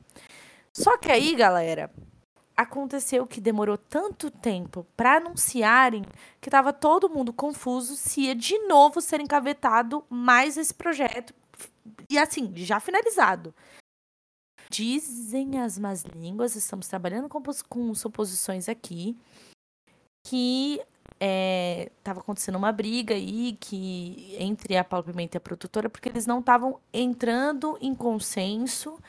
[0.74, 1.92] Só que aí, galera,
[2.56, 6.04] aconteceu que demorou tanto tempo para anunciarem
[6.42, 11.34] que estava todo mundo confuso se ia de novo ser encavetado mais esse projeto.
[12.10, 13.54] E assim, já finalizado.
[14.70, 19.18] Dizem as más línguas, estamos trabalhando com, com suposições aqui,
[20.26, 20.82] que
[21.20, 26.10] estava é, acontecendo uma briga aí que entre a Paulo Pimenta e a produtora, porque
[26.10, 29.00] eles não estavam entrando em consenso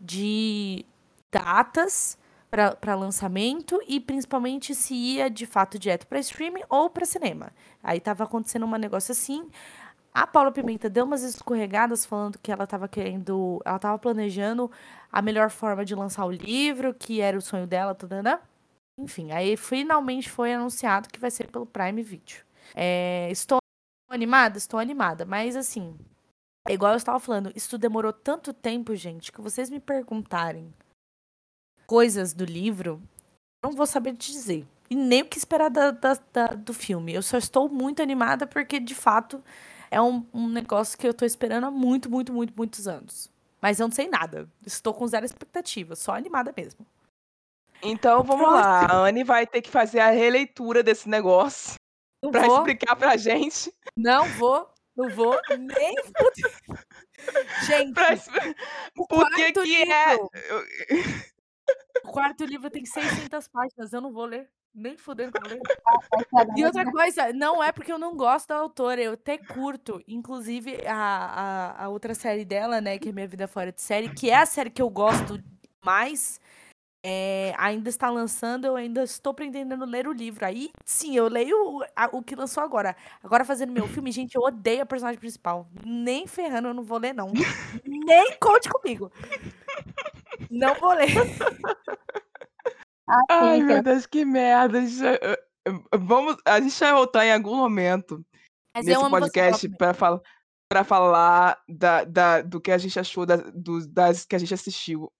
[0.00, 0.84] de
[1.30, 2.18] datas
[2.50, 7.50] para lançamento e principalmente se ia de fato direto para streaming ou para cinema.
[7.82, 9.48] Aí estava acontecendo um negócio assim.
[10.12, 14.70] A Paula Pimenta deu umas escorregadas falando que ela estava querendo, ela estava planejando
[15.10, 18.38] a melhor forma de lançar o livro, que era o sonho dela, tudo, né?
[19.02, 22.44] Enfim, aí finalmente foi anunciado que vai ser pelo Prime Video.
[22.72, 23.58] É, estou
[24.08, 24.56] animada?
[24.56, 25.98] Estou animada, mas assim,
[26.68, 30.72] é igual eu estava falando, isso demorou tanto tempo, gente, que vocês me perguntarem
[31.84, 33.02] coisas do livro,
[33.60, 34.64] não vou saber dizer.
[34.88, 37.12] E nem o que esperar da, da, da, do filme.
[37.12, 39.42] Eu só estou muito animada porque, de fato,
[39.90, 43.30] é um, um negócio que eu estou esperando há muito, muito, muito, muitos anos.
[43.60, 44.48] Mas eu não sei nada.
[44.64, 46.86] Estou com zero expectativa, só animada mesmo.
[47.82, 48.86] Então vamos lá.
[48.86, 51.74] A Anne vai ter que fazer a releitura desse negócio
[52.30, 53.72] para explicar pra gente.
[53.96, 55.94] Não vou, não vou nem.
[57.66, 58.16] gente, pra...
[58.94, 60.16] por que que é.
[62.04, 64.48] O quarto livro tem 600 páginas, eu não vou ler.
[64.74, 65.60] Nem fudendo que eu ler.
[66.56, 70.02] E outra coisa, não é porque eu não gosto da autora, eu até curto.
[70.08, 74.08] Inclusive, a, a, a outra série dela, né, que é Minha Vida Fora de Série,
[74.08, 75.42] que é a série que eu gosto
[75.84, 76.40] mais,
[77.04, 80.44] é, ainda está lançando, eu ainda estou pretendendo ler o livro.
[80.44, 82.94] Aí, sim, eu leio o, a, o que lançou agora.
[83.22, 85.68] Agora, fazendo meu filme, gente, eu odeio a personagem principal.
[85.84, 87.32] Nem ferrando, eu não vou ler, não.
[87.84, 89.10] Nem conte comigo.
[90.50, 91.08] Não vou ler.
[93.08, 94.78] Ah, Ai, meu Deus, que merda.
[95.94, 98.24] Vamos, a gente vai voltar em algum momento
[98.74, 100.20] Mas nesse podcast para falar
[100.68, 104.54] para falar da, da, do que a gente achou da, do, das que a gente
[104.54, 105.12] assistiu.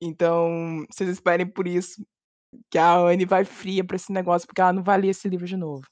[0.00, 2.04] Então, vocês esperem por isso
[2.70, 5.46] que a Anne vai fria para esse negócio, porque ela não vai ler esse livro
[5.46, 5.82] de novo.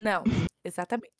[0.00, 0.22] Não,
[0.64, 1.12] exatamente.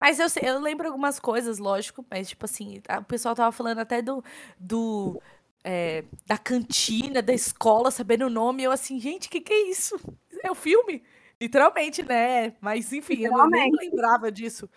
[0.00, 4.02] Mas eu, eu lembro algumas coisas, lógico, mas tipo assim, o pessoal tava falando até
[4.02, 4.22] do,
[4.58, 5.20] do
[5.64, 9.70] é, da cantina, da escola, sabendo o nome, eu assim, gente, o que, que é
[9.70, 9.98] isso?
[10.42, 11.02] É o filme?
[11.40, 12.54] Literalmente, né?
[12.60, 14.68] Mas enfim, eu não, nem lembrava disso.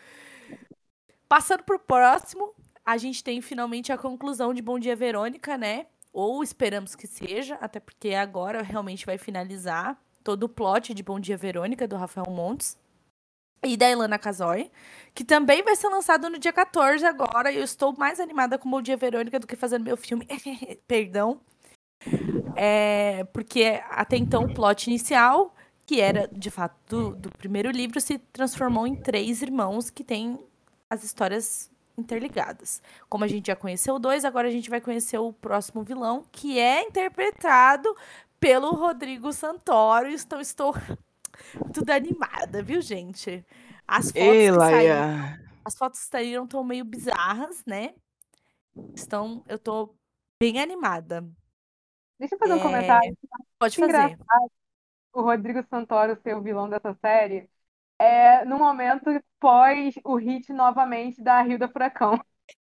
[1.28, 5.86] Passando pro próximo, a gente tem finalmente a conclusão de Bom Dia Verônica, né?
[6.12, 11.20] Ou esperamos que seja, até porque agora realmente vai finalizar todo o plot de Bom
[11.20, 12.78] Dia Verônica, do Rafael Montes.
[13.62, 14.72] E da Ilana Casoy,
[15.14, 17.52] que também vai ser lançado no dia 14 agora.
[17.52, 20.26] E eu estou mais animada com Bom Dia Verônica do que fazendo meu filme.
[20.88, 21.42] Perdão.
[22.56, 25.54] É, porque até então o plot inicial,
[25.86, 30.40] que era de fato do, do primeiro livro, se transformou em três irmãos que têm
[30.90, 32.82] as histórias interligadas.
[33.10, 36.60] Como a gente já conheceu dois, agora a gente vai conhecer o próximo vilão, que
[36.60, 37.96] é interpretado
[38.40, 40.10] pelo Rodrigo Santoro.
[40.10, 40.74] Então estou
[41.74, 43.46] tudo animada, viu, gente?
[43.88, 45.06] As fotos, Ei, saíram,
[45.66, 47.94] as fotos que saíram estão meio bizarras, né?
[48.96, 49.96] Estão, eu tô
[50.40, 51.22] bem animada.
[52.20, 53.18] Deixa eu fazer um É, comentário.
[53.60, 54.20] Pode fazer.
[55.14, 57.50] O Rodrigo Santoro ser o vilão dessa série
[58.00, 59.06] é no momento
[59.40, 62.20] pós o hit novamente da Rio da Furacão.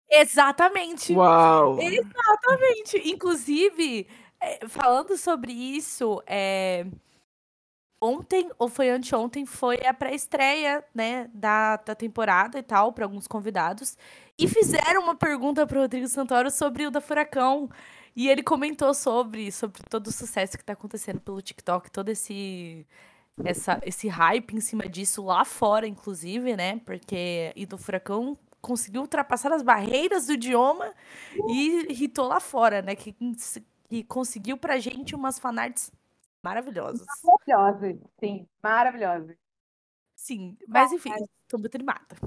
[0.09, 1.13] Exatamente.
[1.13, 1.79] Uau!
[1.79, 3.09] Exatamente.
[3.09, 4.07] Inclusive,
[4.39, 6.85] é, falando sobre isso, é,
[8.01, 13.27] ontem, ou foi anteontem, foi a pré-estreia, né, da, da temporada e tal, para alguns
[13.27, 13.97] convidados.
[14.37, 17.69] E fizeram uma pergunta pro Rodrigo Santoro sobre o da Furacão.
[18.15, 22.85] E ele comentou sobre, sobre todo o sucesso que tá acontecendo pelo TikTok, todo esse,
[23.43, 26.79] essa, esse hype em cima disso lá fora, inclusive, né?
[26.85, 30.93] Porque e do Furacão conseguiu ultrapassar as barreiras do idioma
[31.49, 32.95] e hitou lá fora, né?
[32.95, 33.15] Que,
[33.87, 35.91] que conseguiu pra gente umas fanarts
[36.43, 37.05] maravilhosas.
[37.23, 39.33] Maravilhoso, sim, maravilhoso.
[40.15, 41.11] Sim, mas enfim,
[41.47, 42.17] tô muito animada.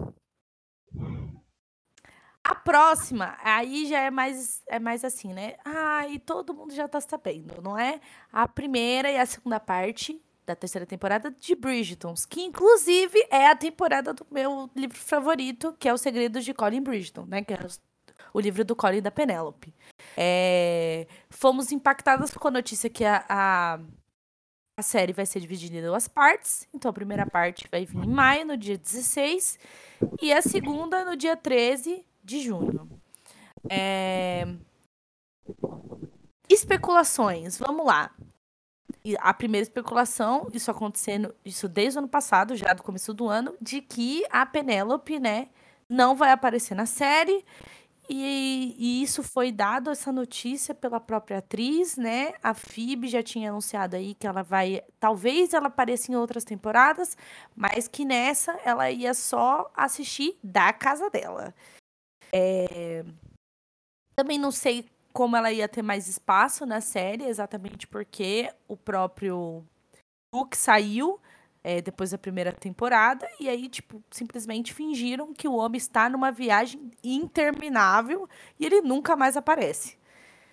[2.45, 5.55] A próxima, aí já é mais, é mais assim, né?
[5.65, 8.01] Ah, e todo mundo já tá sabendo, não é?
[8.33, 13.57] A primeira e a segunda parte da terceira temporada de Bridgertons, que inclusive é a
[13.57, 17.43] temporada do meu livro favorito, que é Os Segredos de Colin Bridgerton, né?
[17.43, 17.59] Que é
[18.35, 19.75] o livro do Colin da Penélope.
[20.17, 23.81] É, fomos impactadas com a notícia que a, a,
[24.79, 26.69] a série vai ser dividida em duas partes.
[26.75, 29.59] Então, a primeira parte vai vir em maio, no dia 16,
[30.21, 32.91] e a segunda no dia 13 de junho.
[33.69, 34.47] É,
[36.49, 38.15] Especulações, vamos lá.
[39.05, 43.29] E a primeira especulação, isso acontecendo, isso desde o ano passado, já do começo do
[43.29, 45.49] ano, de que a Penélope, né,
[45.89, 47.45] não vai aparecer na série.
[48.09, 52.35] E, e isso foi dado, essa notícia, pela própria atriz, né?
[52.43, 54.83] A Phoebe já tinha anunciado aí que ela vai.
[55.01, 57.17] Talvez ela apareça em outras temporadas,
[57.57, 61.55] mas que nessa ela ia só assistir da casa dela.
[62.33, 63.05] É,
[64.15, 69.65] Também não sei como ela ia ter mais espaço na série, exatamente porque o próprio
[70.35, 71.21] Luke saiu
[71.65, 76.33] é, depois da primeira temporada, e aí, tipo, simplesmente fingiram que o homem está numa
[76.33, 79.97] viagem interminável e ele nunca mais aparece,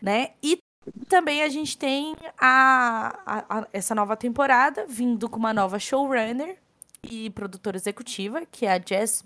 [0.02, 0.32] né?
[0.44, 0.60] E
[1.08, 6.58] também a gente tem a, a- a- essa nova temporada vindo com uma nova showrunner
[7.04, 9.24] e produtora executiva, que é a Jess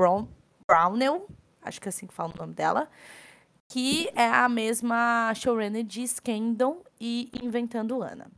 [0.00, 0.26] Brown,
[0.66, 1.26] Brownell,
[1.62, 2.88] acho que é assim que fala o nome dela,
[3.70, 8.28] que é a mesma showrunner de Scandal e Inventando Ana.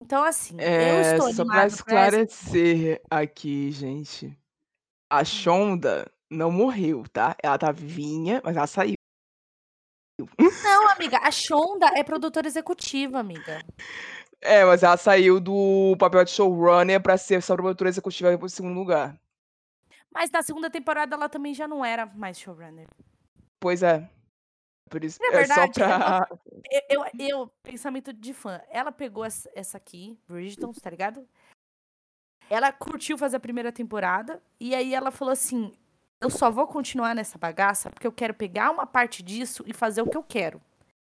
[0.00, 4.36] Então, assim, eu É, estou só animada pra essa esclarecer aqui, gente.
[5.10, 7.36] A Shonda não morreu, tá?
[7.42, 8.94] Ela tá vivinha, mas ela saiu.
[10.38, 13.60] Não, amiga, a Shonda é produtora executiva, amiga.
[14.40, 18.78] É, mas ela saiu do papel de showrunner pra ser essa produtora executiva pro segundo
[18.78, 19.18] lugar.
[20.10, 22.88] Mas na segunda temporada ela também já não era mais showrunner.
[23.60, 24.08] Pois é.
[24.88, 26.28] Por isso, Na é só verdade, pra.
[26.88, 31.26] Eu, eu, eu- pensamento de fã, ela pegou essa aqui, Bridgerton, tá ligado?
[32.50, 35.72] Ela curtiu fazer a primeira temporada e aí ela falou assim:
[36.20, 40.02] eu só vou continuar nessa bagaça porque eu quero pegar uma parte disso e fazer
[40.02, 40.60] o que eu quero.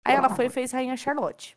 [0.05, 1.57] Aí ela foi e fez Rainha Charlotte.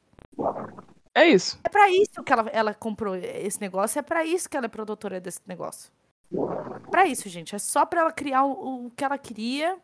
[1.14, 1.60] É isso.
[1.64, 4.70] É pra isso que ela, ela comprou esse negócio, é pra isso que ela é
[4.70, 5.92] produtora desse negócio.
[6.92, 7.56] Pra isso, gente.
[7.56, 9.78] É só pra ela criar o, o que ela queria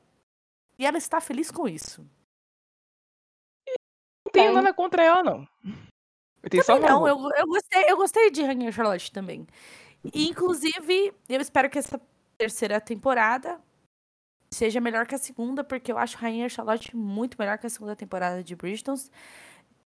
[0.77, 2.01] e ela está feliz com isso.
[4.25, 4.55] Não tenho Tem.
[4.55, 5.47] nada contra ela, não.
[6.43, 7.31] Eu tenho só Também não, favor.
[7.35, 9.47] eu, eu, gostei, eu gostei de Rainha Charlotte também.
[10.13, 11.99] E, inclusive, eu espero que essa
[12.37, 13.59] terceira temporada
[14.51, 17.95] seja melhor que a segunda, porque eu acho Rainha Charlotte muito melhor que a segunda
[17.95, 19.11] temporada de Bridgertons.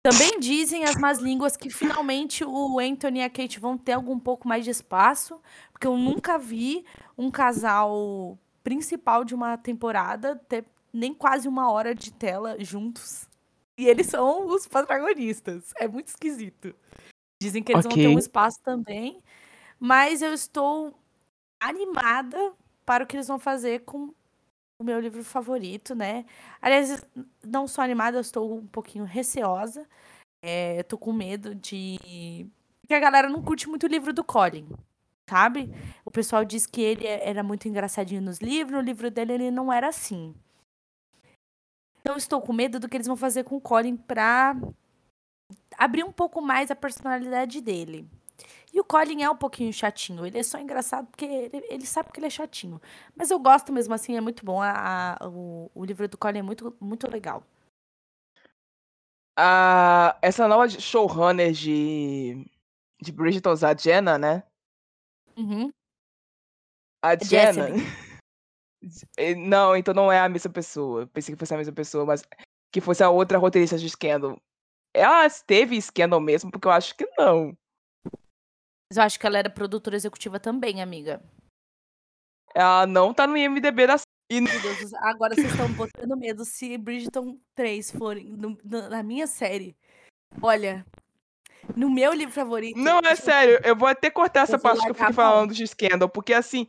[0.03, 4.19] Também dizem as más línguas que finalmente o Anthony e a Kate vão ter algum
[4.19, 5.39] pouco mais de espaço,
[5.71, 6.85] porque eu nunca vi
[7.17, 13.27] um casal principal de uma temporada ter nem quase uma hora de tela juntos.
[13.77, 15.73] E eles são os protagonistas.
[15.77, 16.75] É muito esquisito.
[17.41, 19.21] Dizem que eles vão ter um espaço também.
[19.79, 20.93] Mas eu estou
[21.59, 22.53] animada
[22.85, 24.13] para o que eles vão fazer com
[24.79, 26.25] o meu livro favorito, né?
[26.61, 27.03] Aliás,
[27.43, 29.87] não sou animada, eu estou um pouquinho receosa.
[30.41, 32.47] É, eu tô com medo de.
[32.81, 34.67] Porque a galera não curte muito o livro do Colin,
[35.29, 35.69] sabe?
[36.05, 39.51] O pessoal diz que ele é, era muito engraçadinho nos livros, no livro dele ele
[39.51, 40.35] não era assim.
[42.01, 44.55] Então, estou com medo do que eles vão fazer com o Colin pra
[45.77, 48.07] abrir um pouco mais a personalidade dele.
[48.73, 50.25] E o Colin é um pouquinho chatinho.
[50.25, 52.81] Ele é só engraçado porque ele, ele sabe que ele é chatinho.
[53.15, 54.61] Mas eu gosto mesmo assim, é muito bom.
[54.61, 57.43] A, a, o, o livro do Colin é muito, muito legal.
[59.37, 62.45] Ah, essa nova showrunner de,
[63.01, 64.43] de Bridgerton, a Jenna, né?
[65.37, 65.71] Uhum.
[67.03, 67.67] A Jenna.
[67.67, 67.83] Jessamine.
[69.17, 71.07] Eh, Não, então não é a mesma pessoa.
[71.07, 72.21] Pensei que fosse a mesma pessoa, mas
[72.69, 74.37] que fosse a outra roteirista de Scandal.
[74.93, 77.57] Ela teve Scandal mesmo, porque eu acho que não.
[78.91, 81.23] Mas eu acho que ela era produtora executiva também, amiga.
[82.53, 83.95] Ela não tá no IMDB da
[84.29, 88.57] Meu Deus, agora vocês estão botando medo se Bridgerton 3 forem no-
[88.89, 89.77] na minha série.
[90.41, 90.85] Olha,
[91.75, 92.77] no meu livro favorito.
[92.77, 95.65] Não, é tipo, sério, eu vou até cortar essa parte que eu fiquei falando de
[95.67, 96.67] Scandal, porque assim,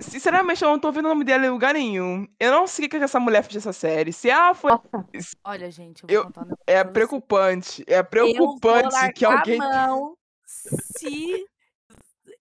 [0.00, 2.26] sinceramente eu não tô vendo o nome dela em lugar nenhum.
[2.38, 4.12] Eu não sei o que que essa mulher fez nessa série.
[4.12, 4.70] Se ela foi.
[4.70, 7.84] Nossa, Olha, gente, eu vou Eu- um É preocupante.
[7.86, 9.60] É Eu vou preocupante que alguém.
[9.60, 11.44] a mão se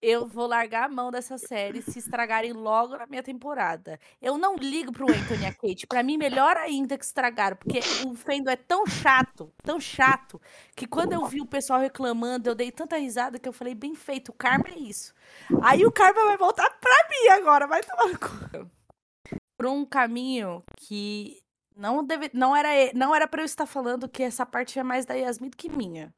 [0.02, 4.00] eu vou largar a mão dessa série se estragarem logo na minha temporada.
[4.20, 5.86] Eu não ligo pro Anthony e a Kate.
[5.86, 10.42] Pra mim, melhor ainda que estragaram, porque o Fendo é tão chato, tão chato,
[10.76, 13.94] que quando eu vi o pessoal reclamando, eu dei tanta risada que eu falei, bem
[13.94, 15.14] feito, o karma é isso.
[15.62, 18.72] Aí o karma vai voltar pra mim agora, vai tomar no cu.
[19.56, 21.40] Por um caminho que
[21.76, 25.06] não, deve, não, era, não era pra eu estar falando que essa parte é mais
[25.06, 26.12] da Yasmin do que minha.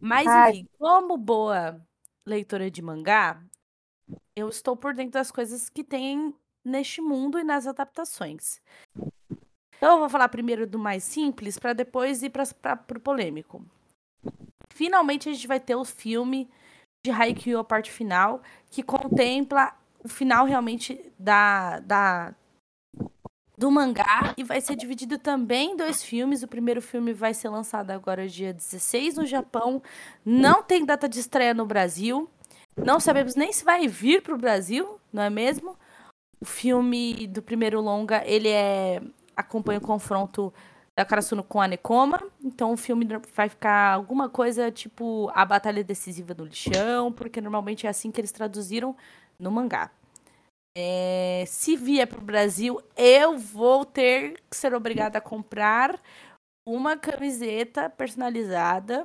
[0.00, 0.50] Mas, Ai.
[0.50, 1.86] enfim, como boa
[2.28, 3.42] leitora de mangá,
[4.36, 8.60] eu estou por dentro das coisas que tem neste mundo e nas adaptações.
[9.76, 13.64] Então, eu vou falar primeiro do mais simples, para depois ir para o polêmico.
[14.70, 16.48] Finalmente, a gente vai ter o filme
[17.04, 22.34] de Haikyuu, a parte final, que contempla o final realmente da, da,
[23.58, 26.44] do mangá e vai ser dividido também em dois filmes.
[26.44, 29.82] O primeiro filme vai ser lançado agora dia 16 no Japão.
[30.24, 32.30] Não tem data de estreia no Brasil.
[32.76, 35.76] Não sabemos nem se vai vir para o Brasil, não é mesmo?
[36.40, 39.02] O filme do primeiro longa, ele é
[39.36, 40.54] acompanha o confronto
[40.96, 42.22] da Karasuno com a Nekoma.
[42.42, 43.04] Então o filme
[43.34, 48.20] vai ficar alguma coisa tipo a batalha decisiva no lixão, porque normalmente é assim que
[48.20, 48.96] eles traduziram
[49.36, 49.90] no mangá.
[50.80, 56.00] É, se vier para o Brasil, eu vou ter que ser obrigada a comprar
[56.64, 59.04] uma camiseta personalizada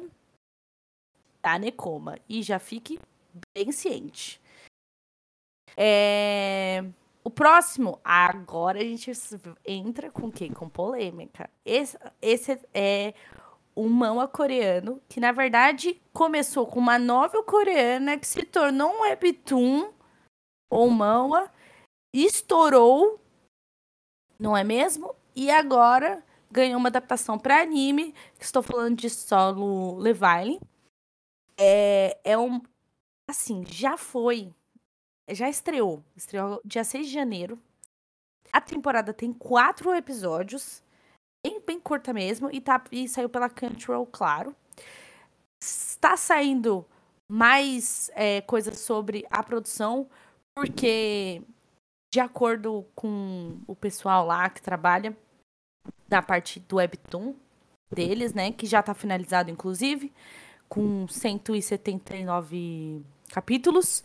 [1.42, 2.20] da Nekoma.
[2.30, 3.00] E já fique
[3.56, 4.40] bem ciente.
[5.76, 6.84] É,
[7.24, 9.12] O próximo, agora a gente
[9.66, 10.50] entra com o quê?
[10.54, 11.50] Com polêmica.
[11.66, 13.16] Esse, esse é
[13.76, 19.02] um manga coreano que, na verdade, começou com uma novel coreana que se tornou um
[19.02, 19.92] webtoon
[20.70, 21.52] ou manga
[22.14, 23.20] estourou,
[24.40, 25.16] não é mesmo?
[25.36, 28.14] E agora ganhou uma adaptação para anime.
[28.40, 30.60] Estou falando de Solo Leveling.
[31.58, 32.62] É, é um.
[33.28, 34.54] Assim, já foi.
[35.30, 36.04] Já estreou.
[36.16, 37.60] Estreou dia 6 de janeiro.
[38.52, 40.84] A temporada tem quatro episódios.
[41.44, 42.50] Bem, bem curta mesmo.
[42.52, 44.56] E, tá, e saiu pela Crunchyroll, claro.
[45.60, 46.86] Está saindo
[47.28, 50.08] mais é, coisas sobre a produção.
[50.54, 51.42] Porque
[52.14, 55.18] de acordo com o pessoal lá que trabalha
[56.08, 57.34] na parte do Webtoon
[57.92, 60.14] deles, né, que já está finalizado inclusive,
[60.70, 64.04] com 179 capítulos,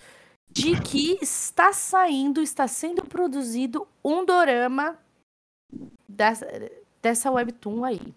[0.50, 4.98] de que está saindo, está sendo produzido um dorama
[6.08, 6.46] dessa,
[7.02, 8.14] dessa Webtoon aí.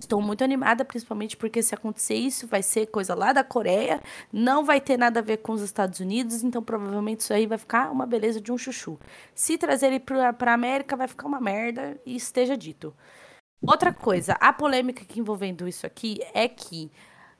[0.00, 4.00] Estou muito animada, principalmente porque se acontecer isso, vai ser coisa lá da Coreia,
[4.32, 7.58] não vai ter nada a ver com os Estados Unidos, então provavelmente isso aí vai
[7.58, 8.98] ficar uma beleza de um chuchu.
[9.34, 12.94] Se trazer ele para a América, vai ficar uma merda, e esteja dito.
[13.66, 16.90] Outra coisa, a polêmica que envolvendo isso aqui é que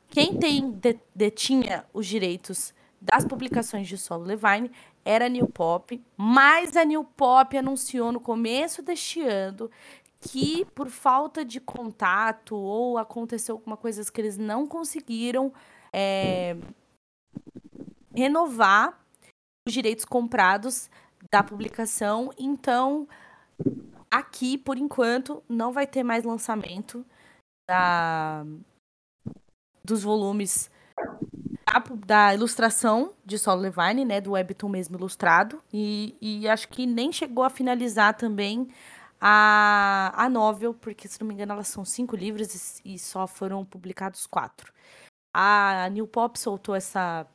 [0.08, 4.70] quem tem de, detinha os direitos das publicações de Solo Levine
[5.04, 9.70] era a New Pop, mas a New Pop anunciou no começo deste ano
[10.20, 15.52] que por falta de contato ou aconteceu alguma coisa que eles não conseguiram
[15.92, 16.56] é,
[18.14, 18.98] renovar
[19.66, 20.90] os direitos comprados
[21.30, 22.30] da publicação.
[22.38, 23.08] Então,
[24.10, 27.04] aqui, por enquanto, não vai ter mais lançamento
[27.68, 28.44] da,
[29.84, 30.70] dos volumes
[31.66, 34.20] da da, ilustração de Solo Levine, né?
[34.20, 35.60] Do webtoon mesmo ilustrado.
[35.72, 38.68] E, e acho que nem chegou a finalizar também
[39.20, 43.26] a, a novel, porque se não me engano elas são cinco livros e, e só
[43.26, 44.72] foram publicados quatro.
[45.32, 47.26] A New Pop soltou essa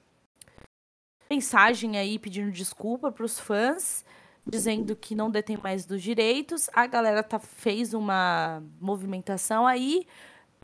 [1.29, 4.03] mensagem aí pedindo desculpa para os fãs,
[4.45, 6.69] dizendo que não detém mais dos direitos.
[6.73, 10.05] A galera tá, fez uma movimentação aí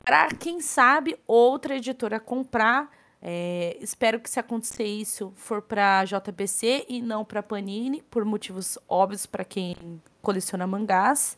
[0.04, 2.92] para quem sabe outra editora comprar.
[3.22, 8.78] É, espero que se acontecer isso for para JBC e não para Panini, por motivos
[8.88, 9.76] óbvios para quem
[10.28, 11.38] coleciona mangás.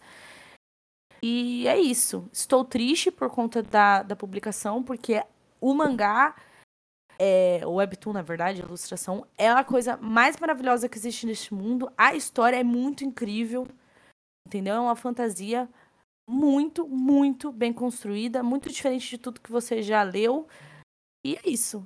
[1.21, 2.27] E é isso.
[2.33, 5.23] Estou triste por conta da, da publicação, porque
[5.61, 6.35] o mangá,
[7.19, 11.53] é, o webtoon, na verdade, a ilustração, é a coisa mais maravilhosa que existe neste
[11.53, 11.91] mundo.
[11.95, 13.67] A história é muito incrível,
[14.47, 14.73] entendeu?
[14.73, 15.69] É uma fantasia
[16.27, 20.47] muito, muito bem construída, muito diferente de tudo que você já leu.
[21.23, 21.85] E é isso.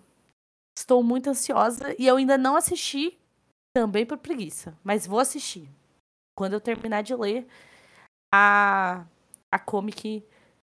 [0.78, 3.18] Estou muito ansiosa e eu ainda não assisti,
[3.76, 5.68] também por preguiça, mas vou assistir
[6.36, 7.48] quando eu terminar de ler
[8.34, 9.06] a,
[9.52, 10.26] a comic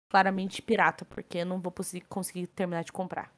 [0.09, 1.74] claramente pirata, porque eu não vou
[2.07, 3.34] conseguir, terminar de comprar.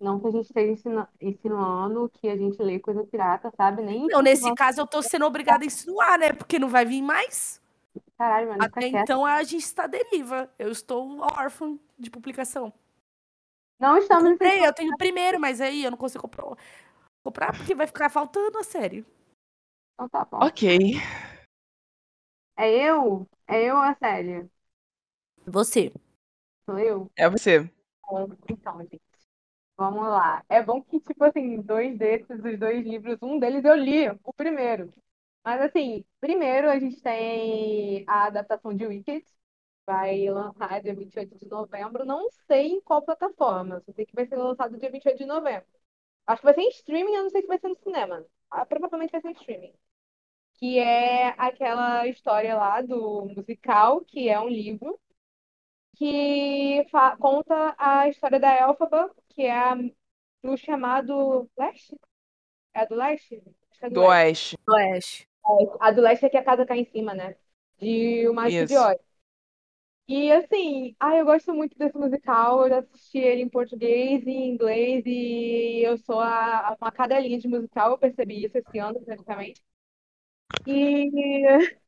[0.00, 3.82] Não que a gente esteja insinuando que a gente lê coisa pirata, sabe?
[3.82, 6.32] Nem não, nesse caso eu tô sendo obrigada a insinuar, né?
[6.32, 7.60] Porque não vai vir mais.
[8.16, 8.62] Caralho, mano.
[8.62, 10.48] Até então a gente está deriva.
[10.56, 12.72] Eu estou órfã de publicação.
[13.80, 14.24] Não estamos.
[14.24, 16.56] Eu, comprei, eu tenho primeiro, mas aí eu não consigo comprar,
[17.24, 19.04] comprar porque vai ficar faltando a série.
[19.98, 20.38] Então tá bom.
[20.38, 20.62] Ok.
[22.56, 23.28] É eu?
[23.48, 24.48] É eu ou a Célia?
[25.46, 25.92] Você.
[26.64, 27.10] Sou eu?
[27.16, 27.68] É você.
[28.48, 29.00] Então, gente.
[29.76, 30.44] Vamos lá.
[30.48, 34.32] É bom que, tipo assim, dois desses, os dois livros, um deles eu li, o
[34.34, 34.92] primeiro.
[35.44, 39.24] Mas, assim, primeiro a gente tem a adaptação de Wicked,
[39.86, 42.04] vai lançar dia 28 de novembro.
[42.04, 45.66] Não sei em qual plataforma, só sei que vai ser lançado dia 28 de novembro.
[46.26, 48.24] Acho que vai ser em streaming, eu não sei se vai ser no cinema.
[48.50, 49.74] Ah, provavelmente vai ser em streaming
[50.58, 55.00] que é aquela história lá do musical, que é um livro,
[55.96, 56.84] que
[57.20, 59.76] conta a história da Elphaba, que é a,
[60.42, 61.98] do chamado Leste?
[62.74, 63.42] É a do Leste?
[63.82, 64.56] É do, do Oeste.
[64.66, 65.28] Do Oeste.
[65.46, 65.50] É,
[65.88, 67.36] a do Leste é que a casa cai em cima, né?
[67.80, 68.98] De O Mágico de Oz.
[70.08, 74.30] E assim, ah, eu gosto muito desse musical, eu já assisti ele em português e
[74.30, 79.00] em inglês, e eu sou a, uma cadelinha de musical, eu percebi isso esse ano,
[79.04, 79.62] praticamente.
[80.66, 81.78] E.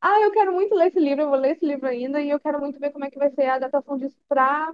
[0.00, 2.38] Ah, eu quero muito ler esse livro, eu vou ler esse livro ainda, e eu
[2.40, 4.72] quero muito ver como é que vai ser a adaptação disso pra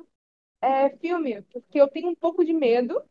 [0.62, 3.02] é, filme, porque eu tenho um pouco de medo,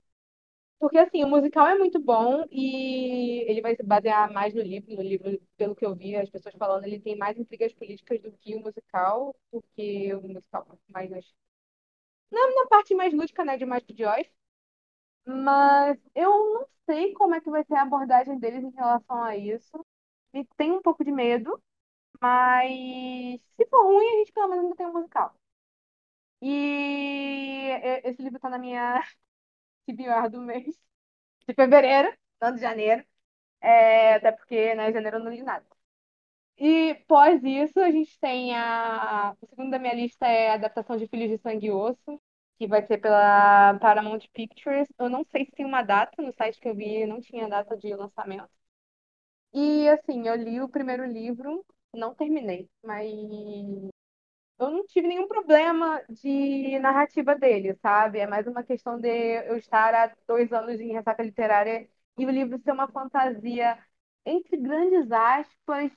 [0.80, 4.96] porque assim, o musical é muito bom e ele vai se basear mais no livro,
[4.96, 8.32] no livro, pelo que eu vi, as pessoas falando, ele tem mais intrigas políticas do
[8.34, 11.12] que o musical, porque o musical é mais
[12.32, 14.28] na, na parte mais lúdica, né, de de Oz.
[15.26, 19.36] Mas eu não sei como é que vai ser a abordagem deles em relação a
[19.38, 19.86] isso
[20.34, 21.62] me tem um pouco de medo,
[22.22, 22.72] mas
[23.58, 25.36] se for ruim, a gente pelo menos ainda tem um musical.
[26.42, 27.70] E
[28.04, 29.02] esse livro tá na minha
[29.88, 30.66] TBR do mês
[31.48, 33.06] de fevereiro, não de janeiro.
[33.62, 35.66] É, até porque, né, janeiro eu não li nada.
[36.58, 39.36] E pós isso, a gente tem a.
[39.42, 42.22] O segundo da minha lista é a adaptação de Filhos de Sangue e Osso,
[42.60, 44.88] que vai ser pela Paramount Pictures.
[45.00, 47.78] Eu não sei se tem uma data, no site que eu vi não tinha data
[47.78, 48.50] de lançamento.
[49.54, 53.10] E assim, eu li o primeiro livro, não terminei, mas
[54.60, 58.20] eu não tive nenhum problema de narrativa dele, sabe?
[58.20, 59.08] É mais uma questão de
[59.48, 63.78] eu estar há dois anos em ressaca literária e o livro ser uma fantasia,
[64.26, 65.92] entre grandes aspas,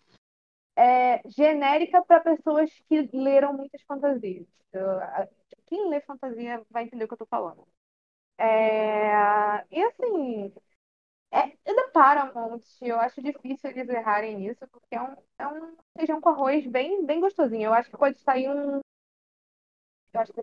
[0.76, 4.46] é, genérica para pessoas que leram muitas fantasias.
[5.66, 7.66] Quem lê fantasia vai entender o que eu estou falando.
[8.38, 10.52] É, e assim,
[11.34, 15.76] é, é da Paramount, eu acho difícil eles errarem nisso, porque é um, é um
[15.96, 17.64] feijão com arroz bem, bem gostosinho.
[17.64, 18.80] Eu acho que pode sair um.
[20.12, 20.42] Eu acho que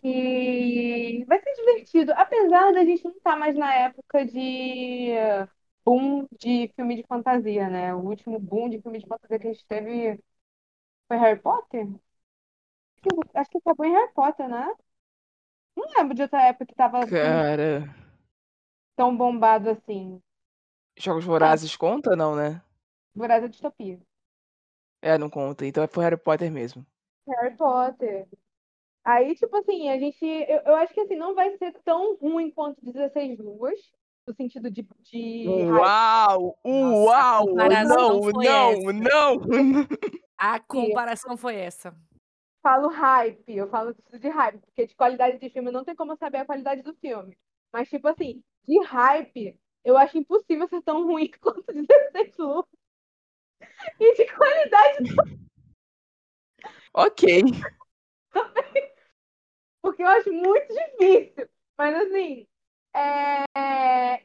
[0.00, 5.10] que vai ser divertido, apesar da gente não estar tá mais na época de
[5.84, 7.94] boom de filme de fantasia, né?
[7.94, 10.20] O último boom de filme de fantasia que a gente teve
[11.08, 11.88] foi Harry Potter?
[13.34, 14.68] Acho que acabou em Harry Potter, né?
[15.76, 17.06] Não lembro de outra época que tava.
[17.06, 17.97] Cara
[18.98, 20.20] tão bombado assim.
[20.98, 21.78] Jogos Vorazes ah.
[21.78, 22.60] conta, não, né?
[23.14, 24.00] Vorazes é distopia.
[25.00, 25.64] É, não conta.
[25.64, 26.84] Então foi Harry Potter mesmo.
[27.28, 28.26] Harry Potter.
[29.04, 30.26] Aí, tipo assim, a gente.
[30.26, 33.78] Eu, eu acho que assim, não vai ser tão ruim quanto 16 luas.
[34.26, 34.86] No sentido de.
[35.00, 35.46] de...
[35.46, 36.58] Uau!
[36.64, 37.46] Uau!
[37.54, 39.86] Nossa, não, não, não!
[40.36, 41.94] A comparação foi essa.
[42.60, 46.38] falo hype, eu falo de hype, porque de qualidade de filme não tem como saber
[46.38, 47.38] a qualidade do filme.
[47.72, 52.70] Mas, tipo assim, de hype, eu acho impossível ser tão ruim quanto 16 luvas.
[54.00, 54.98] E de qualidade.
[56.94, 57.42] Ok.
[59.80, 61.48] Porque eu acho muito difícil.
[61.76, 62.48] Mas, assim,
[62.94, 63.44] é...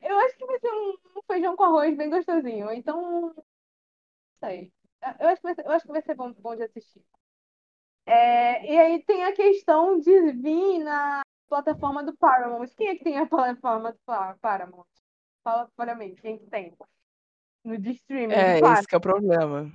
[0.01, 2.71] eu acho que vai ser um feijão com arroz bem gostosinho.
[2.71, 3.43] Então, não
[4.39, 4.71] sei.
[5.19, 7.05] Eu acho que vai ser, eu acho que vai ser bom, bom de assistir.
[8.05, 12.67] É, e aí tem a questão de vir na plataforma do Paramount.
[12.75, 13.99] Quem é que tem a plataforma do
[14.41, 14.87] Paramount?
[15.43, 16.75] Fala para mim, quem que tem?
[17.63, 18.33] No de streaming.
[18.33, 19.71] É, esse que é o problema.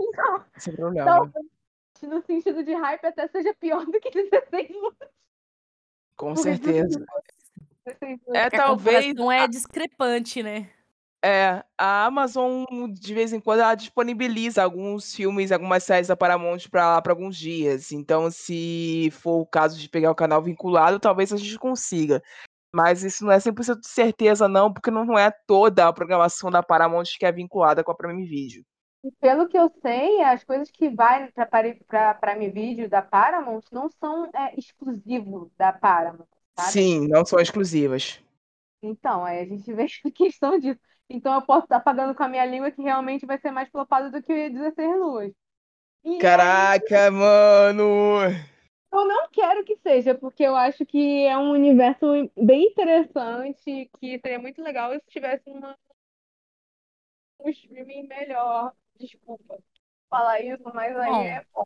[0.00, 1.26] Então, esse é o problema.
[1.26, 5.08] Então, no sentido de hype, até seja pior do que 16 minutos.
[6.16, 7.04] Com certeza.
[8.34, 9.14] É, talvez.
[9.14, 10.70] Não é discrepante, né?
[11.24, 16.68] É, a Amazon de vez em quando ela disponibiliza alguns filmes, algumas séries da Paramount
[16.68, 17.92] para para alguns dias.
[17.92, 22.20] Então, se for o caso de pegar o canal vinculado, talvez a gente consiga.
[22.74, 26.62] Mas isso não é 100% de certeza não, porque não é toda a programação da
[26.62, 28.64] Paramount que é vinculada com a Prime Video.
[29.04, 31.30] E pelo que eu sei, as coisas que vai
[31.86, 36.72] para Prime Video da Paramount não são é, exclusivos da Paramount, sabe?
[36.72, 38.22] Sim, não são exclusivas.
[38.82, 40.80] Então, aí a gente vê a questão disso.
[41.12, 44.10] Então eu posso estar pagando com a minha língua que realmente vai ser mais flopado
[44.10, 45.32] do que 16 luas.
[46.02, 48.30] E Caraca, mano!
[48.90, 52.06] Eu não quero que seja, porque eu acho que é um universo
[52.36, 55.76] bem interessante, que seria muito legal se tivesse uma...
[57.40, 58.72] um streaming melhor.
[58.98, 59.58] Desculpa
[60.08, 61.22] falar isso, mas aí Bom.
[61.22, 61.64] é bom.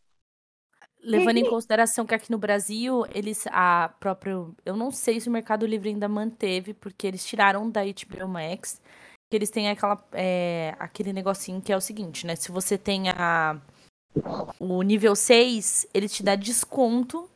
[0.99, 5.33] Levando em consideração que aqui no Brasil, eles a próprio, eu não sei se o
[5.33, 8.81] Mercado Livre ainda manteve, porque eles tiraram da HBO Max,
[9.29, 12.37] que eles têm aquela é, aquele negocinho que é o seguinte, né?
[12.37, 13.61] Se você tem a
[14.59, 17.29] o nível 6, ele te dá desconto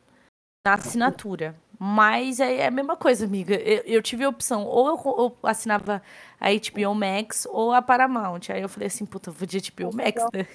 [0.66, 1.54] na assinatura.
[1.78, 3.54] Mas é a mesma coisa, amiga.
[3.54, 6.02] Eu, eu tive a opção, ou eu, eu assinava
[6.38, 8.50] a HBO Max ou a Paramount.
[8.50, 10.46] Aí eu falei assim, puta, vou de HBO Max, né?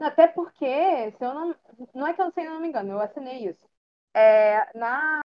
[0.00, 1.54] Até porque, se eu não.
[1.94, 3.64] Não é que eu sei, não me engano, eu assinei isso.
[4.14, 5.20] É, na,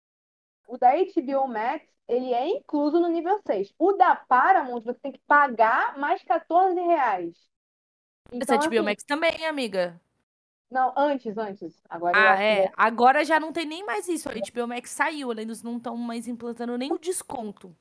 [0.67, 3.73] o da HBO Max, ele é incluso no nível 6.
[3.77, 7.35] O da Paramount, você tem que pagar mais 14 reais.
[8.31, 9.99] Então, Essa HBO assim, Max também, amiga.
[10.69, 11.81] Não, antes, antes.
[11.89, 12.71] Agora Ah, acho que é.
[12.75, 14.29] Agora já não tem nem mais isso.
[14.29, 17.75] A HBO Max saiu, eles não estão mais implantando nem o desconto.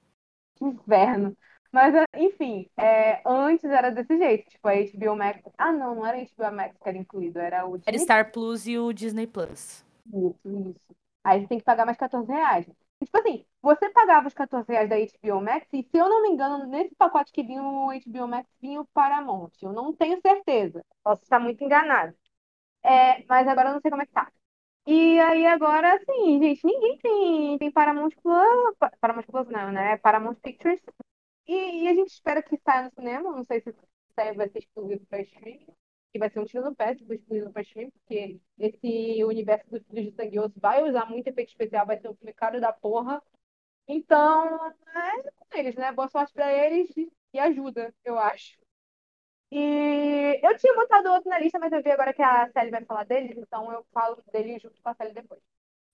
[0.57, 1.37] Que inferno.
[1.73, 4.49] Mas, é, enfim, é, antes era desse jeito.
[4.51, 5.43] Tipo, a HBO Max.
[5.59, 8.31] Ah, não, não era a HBO Max que era incluído, era o Era Disney Star
[8.31, 9.83] Plus e o Disney Plus.
[10.07, 10.97] Isso, isso.
[11.25, 12.67] Aí você tem que pagar mais 14 reais.
[13.01, 16.23] E, tipo assim, você pagava os 14 reais da HBO Max, e se eu não
[16.23, 19.53] me engano, nesse pacote que vinha o HBO Max, vinha o Paramount.
[19.63, 20.85] Eu não tenho certeza.
[21.03, 22.15] Posso estar muito enganado.
[22.83, 24.31] É, mas agora eu não sei como é que tá.
[24.87, 28.77] E aí agora, assim, gente, ninguém tem, tem Paramount Plus.
[28.79, 29.99] Pa- Paramount Plus não, né?
[29.99, 30.81] Paramount Pictures.
[31.47, 33.33] E, e a gente espera que saia no cinema.
[33.33, 33.75] Não sei se
[34.37, 35.67] vai ser exclusivo para streaming.
[36.15, 39.85] Que vai ser um tiro no pé se exclusivo para streaming, porque esse universo dos
[39.89, 42.73] Filhos de Sangue Osso vai usar muito efeito especial, vai ser um filme caro da
[42.73, 43.23] porra.
[43.89, 45.93] Então, é com eles, né?
[45.93, 46.91] Boa sorte pra eles
[47.33, 48.59] e ajuda, eu acho.
[49.51, 52.85] E eu tinha botado outro na lista, mas eu vi agora que a Sally vai
[52.85, 55.41] falar deles, então eu falo dele junto com a Sally depois.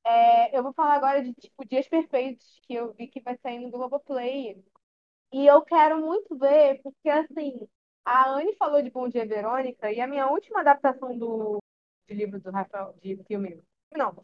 [0.04, 3.60] É, eu vou falar agora de tipo Dias Perfeitos, que eu vi que vai sair
[3.60, 4.62] no Globoplay.
[5.32, 7.68] E eu quero muito ver, porque assim,
[8.04, 11.58] a Anne falou de Bom Dia Verônica, e a minha última adaptação do
[12.08, 13.62] de livro do Rafael, de filme.
[13.96, 14.14] Não,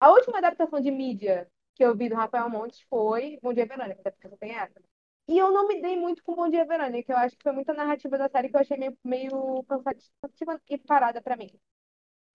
[0.00, 4.00] a última adaptação de mídia que eu vi do Rafael Montes foi Bom Dia Verônica,
[4.00, 4.80] até porque só tem essa.
[5.28, 7.74] E eu não me dei muito com Bom Dia Verônica, eu acho que foi muita
[7.74, 11.50] narrativa da série que eu achei meio, meio cansativa e parada pra mim.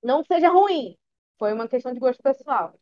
[0.03, 0.97] Não seja ruim,
[1.39, 2.79] foi uma questão de gosto pessoal.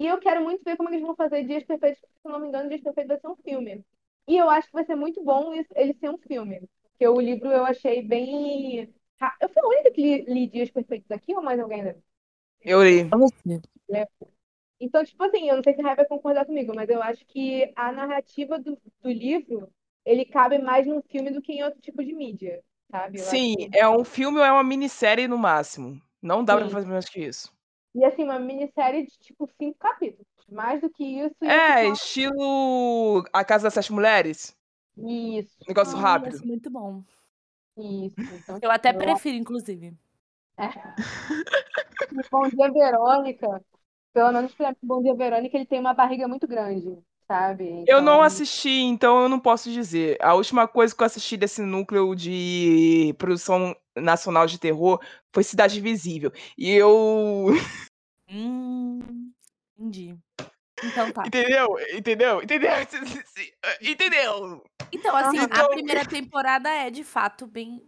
[0.00, 2.40] E eu quero muito ver como eles vão fazer Dias Perfeitos, porque, se eu não
[2.40, 3.84] me engano, Dias Perfeitos vai ser um filme.
[4.28, 6.68] E eu acho que vai ser muito bom ele ser um filme.
[7.00, 8.94] Porque o livro eu achei bem.
[9.40, 11.94] Eu fui a única que li, li Dias Perfeitos aqui ou mais alguém?
[12.64, 13.14] Eu li.
[14.80, 17.24] Então, tipo assim, eu não sei se a Rai vai concordar comigo, mas eu acho
[17.26, 19.70] que a narrativa do, do livro
[20.04, 23.18] ele cabe mais num filme do que em outro tipo de mídia, sabe?
[23.20, 26.00] Eu Sim, que- é um filme ou é uma minissérie no máximo.
[26.20, 26.70] Não dá pra Sim.
[26.70, 27.52] fazer mais que isso.
[27.94, 30.26] E assim, uma minissérie de tipo cinco capítulos.
[30.48, 31.36] Mais do que isso.
[31.44, 34.56] É, estilo A Casa das Sete Mulheres.
[35.02, 36.38] Isso, Negócio Ah, rápido.
[36.38, 37.02] ser muito bom.
[37.76, 38.16] isso.
[38.34, 39.86] Então, Eu até eu prefiro, inclusive.
[39.88, 39.96] E
[42.30, 43.64] Bom Dia Verônica,
[44.12, 47.64] pelo menos pra mim, Bom Dia Verônica, ele tem uma barriga muito grande, sabe?
[47.86, 50.16] Eu não Então, assisti, então eu não posso dizer.
[50.20, 55.00] A última coisa que eu assisti desse núcleo de produção nacional de terror
[55.32, 56.32] foi Cidade Invisível.
[56.56, 57.46] E eu.
[58.28, 59.34] Hum,
[59.76, 60.18] entendi.
[60.84, 61.26] Então tá.
[61.26, 61.76] Entendeu?
[61.92, 62.42] Entendeu?
[62.42, 62.70] Entendeu?
[63.80, 64.64] Entendeu?
[64.92, 67.82] Então, assim, a Então- primeira temporada é de fato bem.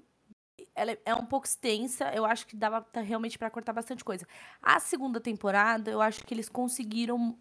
[0.74, 4.26] Ela é- é um pouco extensa, eu acho que dava realmente pra cortar bastante coisa.
[4.62, 7.36] A segunda temporada, eu acho que eles conseguiram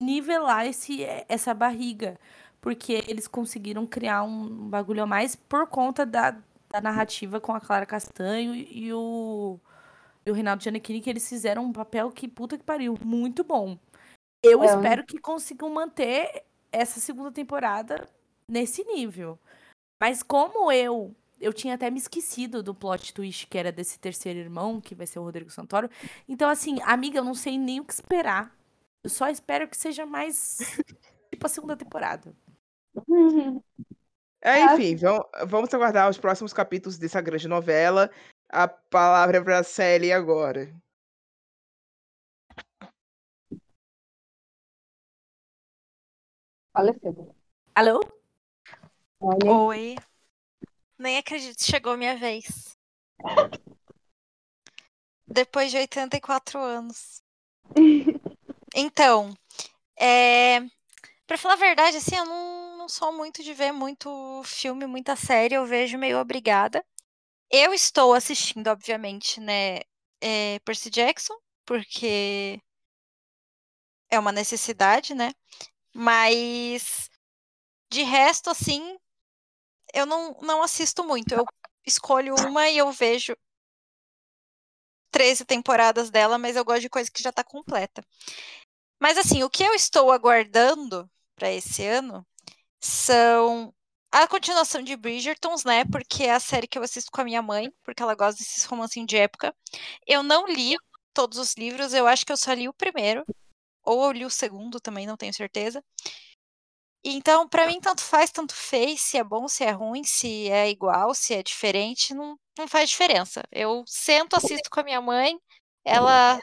[0.00, 2.18] nivelar esse, essa barriga.
[2.60, 6.36] Porque eles conseguiram criar um bagulho a mais por conta da,
[6.68, 9.60] da narrativa com a Clara Castanho e o,
[10.24, 13.78] e o Reinaldo Giannichini, que eles fizeram um papel que puta que pariu, muito bom.
[14.46, 14.66] Eu É.
[14.66, 16.42] espero que consigam manter
[16.72, 18.08] essa segunda temporada
[18.48, 19.38] nesse nível.
[20.00, 24.38] Mas como eu eu tinha até me esquecido do plot twist que era desse terceiro
[24.38, 25.90] irmão, que vai ser o Rodrigo Santoro.
[26.26, 28.56] Então assim, amiga, eu não sei nem o que esperar.
[29.04, 30.58] Eu só espero que seja mais
[31.30, 32.34] tipo a segunda temporada.
[34.42, 38.10] É, enfim, vamos, vamos aguardar os próximos capítulos dessa grande novela.
[38.48, 40.72] A palavra é para a Sally agora.
[46.76, 47.34] Faleceu.
[47.74, 48.00] Alô?
[49.18, 49.96] Olha, Oi.
[50.98, 52.76] Nem acredito, chegou a minha vez.
[55.26, 57.22] Depois de 84 anos.
[58.78, 59.34] Então,
[59.98, 60.60] é...
[61.26, 65.16] pra falar a verdade, assim, eu não, não sou muito de ver muito filme, muita
[65.16, 66.84] série, eu vejo meio obrigada.
[67.50, 69.80] Eu estou assistindo, obviamente, né,
[70.20, 71.32] é, Percy Jackson,
[71.64, 72.60] porque
[74.10, 75.32] é uma necessidade, né?
[75.96, 77.08] Mas
[77.90, 78.98] de resto, assim,
[79.94, 81.34] eu não, não assisto muito.
[81.34, 81.46] Eu
[81.86, 83.34] escolho uma e eu vejo
[85.10, 88.04] 13 temporadas dela, mas eu gosto de coisa que já tá completa.
[89.00, 92.26] Mas assim, o que eu estou aguardando para esse ano
[92.78, 93.74] são
[94.12, 95.86] a continuação de Bridgertons, né?
[95.86, 98.64] Porque é a série que eu assisto com a minha mãe, porque ela gosta desses
[98.64, 99.54] romancinhos de época.
[100.06, 100.76] Eu não li
[101.14, 103.24] todos os livros, eu acho que eu só li o primeiro,
[103.86, 105.82] ou eu li o segundo também, não tenho certeza.
[107.04, 110.68] Então, pra mim, tanto faz, tanto fez, se é bom, se é ruim, se é
[110.68, 113.42] igual, se é diferente, não, não faz diferença.
[113.52, 115.38] Eu sento, assisto com a minha mãe,
[115.84, 116.40] ela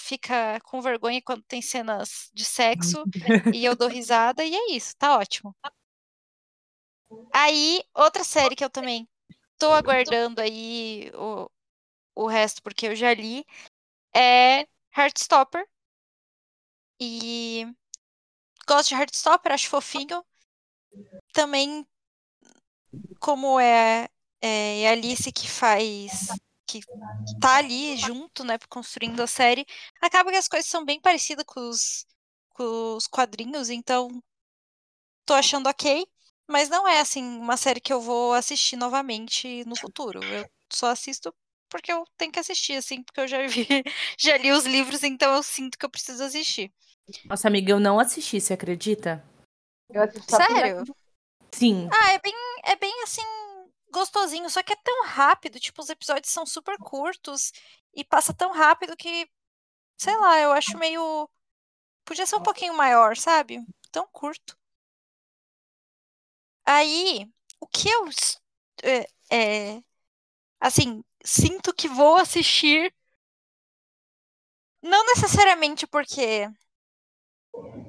[0.00, 3.04] fica com vergonha quando tem cenas de sexo
[3.54, 5.54] e eu dou risada e é isso, tá ótimo.
[7.32, 9.08] Aí, outra série que eu também
[9.58, 11.48] tô aguardando aí o,
[12.14, 13.44] o resto, porque eu já li,
[14.14, 14.66] é
[14.96, 15.66] Heartstopper.
[17.00, 17.66] E
[18.66, 20.24] gosto de Heartstopper, acho fofinho.
[21.32, 21.86] Também,
[23.20, 24.08] como é,
[24.40, 26.28] é, é Alice que faz.
[26.66, 26.80] que
[27.40, 29.64] tá ali junto, né, construindo a série,
[30.00, 32.06] acaba que as coisas são bem parecidas com os,
[32.50, 34.22] com os quadrinhos, então
[35.24, 36.06] tô achando ok.
[36.46, 40.24] Mas não é, assim, uma série que eu vou assistir novamente no futuro.
[40.24, 41.34] Eu só assisto
[41.68, 43.66] porque eu tenho que assistir, assim, porque eu já vi,
[44.18, 46.72] já li os livros, então eu sinto que eu preciso assistir.
[47.24, 49.24] Nossa, amiga, eu não assisti, você acredita?
[49.90, 50.84] eu por Sério?
[51.52, 51.88] Sim.
[51.92, 52.34] Ah, é bem,
[52.64, 53.22] é bem assim,
[53.90, 57.52] gostosinho, só que é tão rápido, tipo, os episódios são super curtos
[57.94, 59.28] e passa tão rápido que,
[59.96, 61.28] sei lá, eu acho meio.
[62.04, 63.64] Podia ser um pouquinho maior, sabe?
[63.90, 64.56] Tão curto.
[66.64, 67.26] Aí,
[67.60, 68.08] o que eu.
[68.82, 69.82] É, é,
[70.60, 72.94] assim, sinto que vou assistir.
[74.82, 76.48] Não necessariamente porque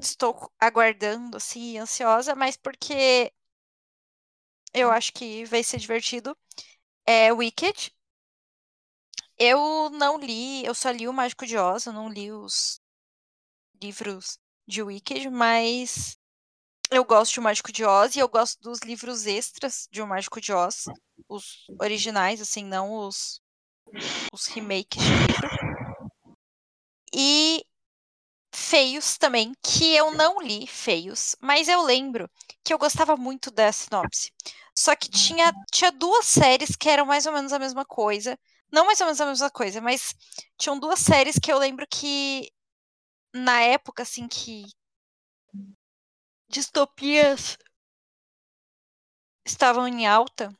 [0.06, 3.34] estou aguardando, assim, ansiosa, mas porque
[4.74, 6.38] eu acho que vai ser divertido.
[7.06, 7.94] É Wicked.
[9.38, 12.82] Eu não li, eu só li o Mágico de Oz, eu não li os
[13.82, 14.38] livros
[14.68, 16.18] de Wicked, mas
[16.92, 20.08] eu gosto de O Mágico de Oz e eu gosto dos livros extras de O
[20.08, 20.86] Mágico de Oz,
[21.28, 23.42] os originais, assim, não os,
[24.34, 25.50] os remakes de livro.
[27.14, 27.66] E
[28.60, 32.30] Feios também, que eu não li Feios, mas eu lembro
[32.64, 34.32] que eu gostava muito da sinopse.
[34.76, 38.38] Só que tinha, tinha duas séries que eram mais ou menos a mesma coisa.
[38.72, 40.14] Não mais ou menos a mesma coisa, mas
[40.58, 42.52] tinham duas séries que eu lembro que
[43.34, 44.66] na época, assim, que
[46.50, 47.58] distopias
[49.46, 50.56] estavam em alta,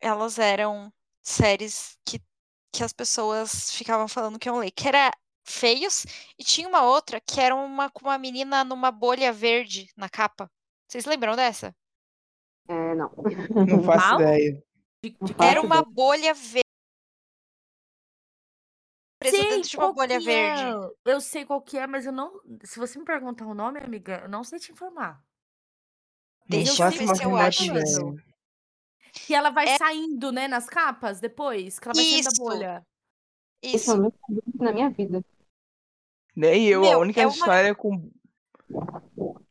[0.00, 0.92] elas eram
[1.22, 2.20] séries que,
[2.72, 5.10] que as pessoas ficavam falando que iam ler, que era
[5.46, 6.06] Feios,
[6.38, 10.50] e tinha uma outra que era uma com uma menina numa bolha verde na capa.
[10.88, 11.74] Vocês lembram dessa?
[12.66, 13.10] É, não.
[13.68, 14.20] Não faço Qual?
[14.22, 14.64] ideia.
[15.20, 15.90] Não faço Era uma ideia.
[15.94, 16.64] bolha verde.
[19.22, 20.62] Sei dentro de uma bolha que verde.
[20.62, 21.12] é.
[21.12, 22.40] Eu sei qual que é, mas eu não.
[22.62, 25.22] Se você me perguntar o nome, amiga, eu não sei te informar.
[26.46, 28.14] Deixa eu ver uma se eu acho isso.
[29.12, 32.42] Que ela vai É- saindo, né, nas capas depois, que ela vai saindo da Isso.
[32.42, 32.86] bolha.
[33.62, 33.90] Isso Isso.
[33.92, 35.24] eu nunca vi na minha vida.
[36.36, 38.10] Nem eu, a Meu, única é uma- história com.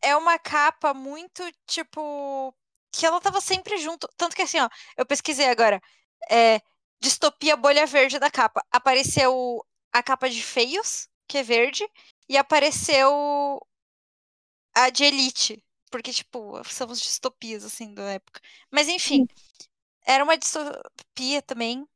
[0.02, 2.54] é uma capa muito, tipo,
[2.92, 4.08] que ela tava sempre junto.
[4.18, 5.82] Tanto que assim, ó, eu pesquisei agora.
[6.30, 6.62] É,
[7.02, 8.64] distopia bolha verde da capa.
[8.72, 11.88] Apareceu a capa de feios, que é verde,
[12.30, 13.62] e apareceu
[14.76, 15.64] a de Elite.
[15.90, 18.42] Porque, tipo, são as distopias, assim, da época.
[18.72, 19.28] Mas, enfim,
[20.06, 21.88] era uma distopia também.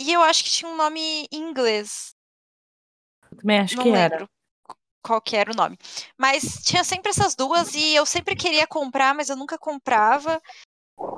[0.00, 1.00] E eu acho que tinha um nome
[1.32, 2.14] em inglês.
[3.36, 4.16] Também acho não que era.
[4.16, 4.30] lembro
[5.02, 5.78] qual que era o nome.
[6.18, 10.40] Mas tinha sempre essas duas e eu sempre queria comprar, mas eu nunca comprava.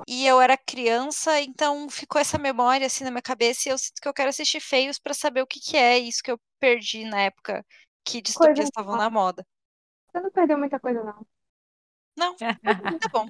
[0.07, 4.01] E eu era criança, então ficou essa memória assim na minha cabeça e eu sinto
[4.01, 7.05] que eu quero assistir feios pra saber o que que é isso que eu perdi
[7.05, 7.65] na época
[8.05, 9.45] que distopias estavam na moda.
[10.11, 11.27] Você não perdeu muita coisa, não.
[12.17, 12.37] Não,
[13.01, 13.29] tá bom.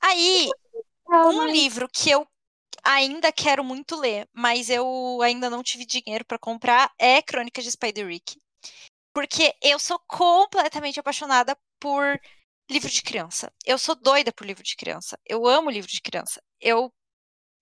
[0.00, 0.48] Aí,
[1.08, 2.26] um livro que eu
[2.84, 7.72] ainda quero muito ler, mas eu ainda não tive dinheiro pra comprar, é Crônicas de
[7.72, 8.40] Spider-Rick.
[9.12, 12.20] Porque eu sou completamente apaixonada por
[12.70, 13.52] livro de criança.
[13.64, 15.18] Eu sou doida por livro de criança.
[15.24, 16.42] Eu amo livro de criança.
[16.60, 16.92] Eu,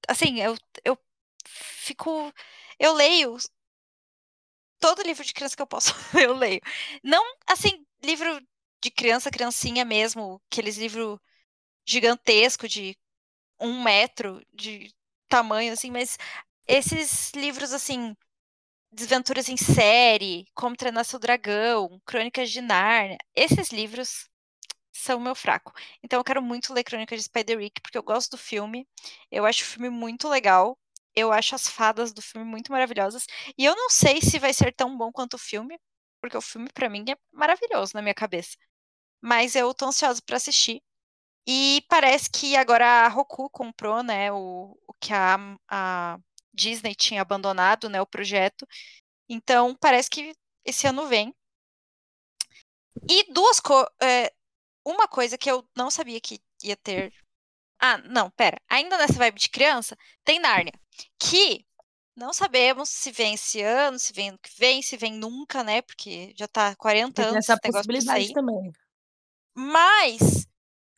[0.08, 0.98] assim, eu, eu
[1.46, 2.32] fico.
[2.78, 3.36] Eu leio
[4.80, 5.92] todo livro de criança que eu posso.
[6.28, 6.60] Eu leio.
[7.04, 8.40] Não, assim, livro
[8.82, 11.18] de criança, criancinha mesmo, aqueles livros
[11.86, 12.96] gigantesco de
[13.60, 14.92] um metro de
[15.32, 16.18] tamanho, assim, mas
[16.66, 18.14] esses livros, assim,
[18.92, 24.28] Desventuras em Série, Como Treinar Seu Dragão, Crônicas de Nárnia, esses livros
[24.92, 25.72] são meu fraco.
[26.02, 28.86] Então eu quero muito ler Crônicas de Spider-Rick, porque eu gosto do filme,
[29.30, 30.78] eu acho o filme muito legal,
[31.14, 33.26] eu acho as fadas do filme muito maravilhosas,
[33.58, 35.78] e eu não sei se vai ser tão bom quanto o filme,
[36.20, 38.56] porque o filme pra mim é maravilhoso na minha cabeça.
[39.22, 40.82] Mas eu tô ansiosa pra assistir.
[41.46, 45.36] E parece que agora a Roku comprou, né, o, o que a,
[45.68, 46.18] a
[46.54, 48.66] Disney tinha abandonado, né, o projeto.
[49.28, 50.34] Então, parece que
[50.64, 51.34] esse ano vem.
[53.08, 54.32] E duas co é,
[54.84, 57.12] uma coisa que eu não sabia que ia ter.
[57.80, 58.60] Ah, não, pera.
[58.68, 60.74] Ainda nessa vibe de criança, tem Nárnia.
[61.18, 61.66] Que
[62.14, 65.82] não sabemos se vem esse ano, se vem ano que vem, se vem nunca, né?
[65.82, 68.72] Porque já tá 40 Tem anos essa esse negócio pra possibilidade também.
[69.56, 70.46] Mas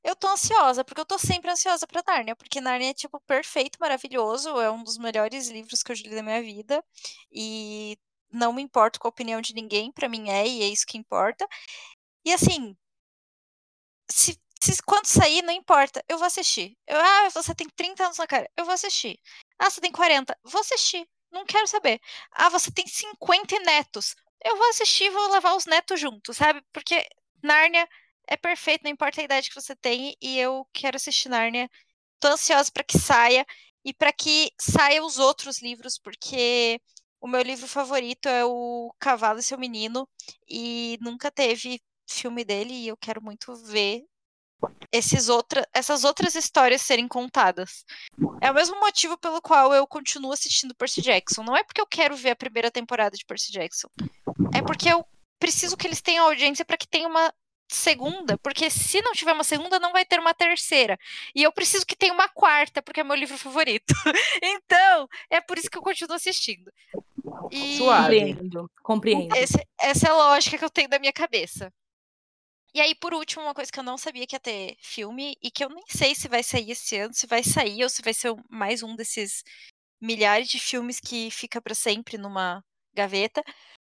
[0.04, 3.78] eu tô ansiosa, porque eu tô sempre ansiosa pra Nárnia, porque Nárnia é, tipo, perfeito,
[3.80, 6.84] maravilhoso, é um dos melhores livros que eu li na minha vida,
[7.32, 7.98] e
[8.32, 10.98] não me importo com a opinião de ninguém, pra mim é, e é isso que
[10.98, 11.46] importa.
[12.24, 12.76] E assim,
[14.10, 16.76] se, se quando sair, não importa, eu vou assistir.
[16.86, 19.18] Eu, ah, você tem 30 anos na cara, eu vou assistir.
[19.58, 22.00] Ah, você tem 40, vou assistir, não quero saber.
[22.32, 26.62] Ah, você tem 50 netos, eu vou assistir, vou levar os netos juntos, sabe?
[26.72, 27.06] Porque
[27.42, 27.88] Nárnia
[28.26, 31.70] é perfeito, não importa a idade que você tem, e eu quero assistir Nárnia.
[32.20, 33.46] Tô ansiosa para que saia
[33.84, 36.80] e para que saia os outros livros, porque
[37.20, 40.08] o meu livro favorito é o Cavalo e seu Menino,
[40.48, 44.04] e nunca teve filme dele, e eu quero muito ver
[44.90, 47.84] esses outra, essas outras histórias serem contadas.
[48.40, 51.42] É o mesmo motivo pelo qual eu continuo assistindo Percy Jackson.
[51.42, 53.88] Não é porque eu quero ver a primeira temporada de Percy Jackson.
[54.54, 55.04] É porque eu
[55.38, 57.32] preciso que eles tenham audiência para que tenha uma
[57.68, 60.98] segunda, porque se não tiver uma segunda, não vai ter uma terceira.
[61.34, 63.94] E eu preciso que tenha uma quarta, porque é meu livro favorito.
[64.42, 66.70] então, é por isso que eu continuo assistindo.
[67.50, 68.20] E Suave.
[68.20, 69.36] Compreendo, compreendo.
[69.36, 71.72] esse- essa é a lógica que eu tenho da minha cabeça.
[72.74, 75.50] E aí, por último, uma coisa que eu não sabia que ia ter filme, e
[75.50, 78.12] que eu nem sei se vai sair esse ano, se vai sair, ou se vai
[78.12, 79.44] ser mais um desses
[80.00, 82.62] milhares de filmes que fica pra sempre numa
[82.92, 83.42] gaveta,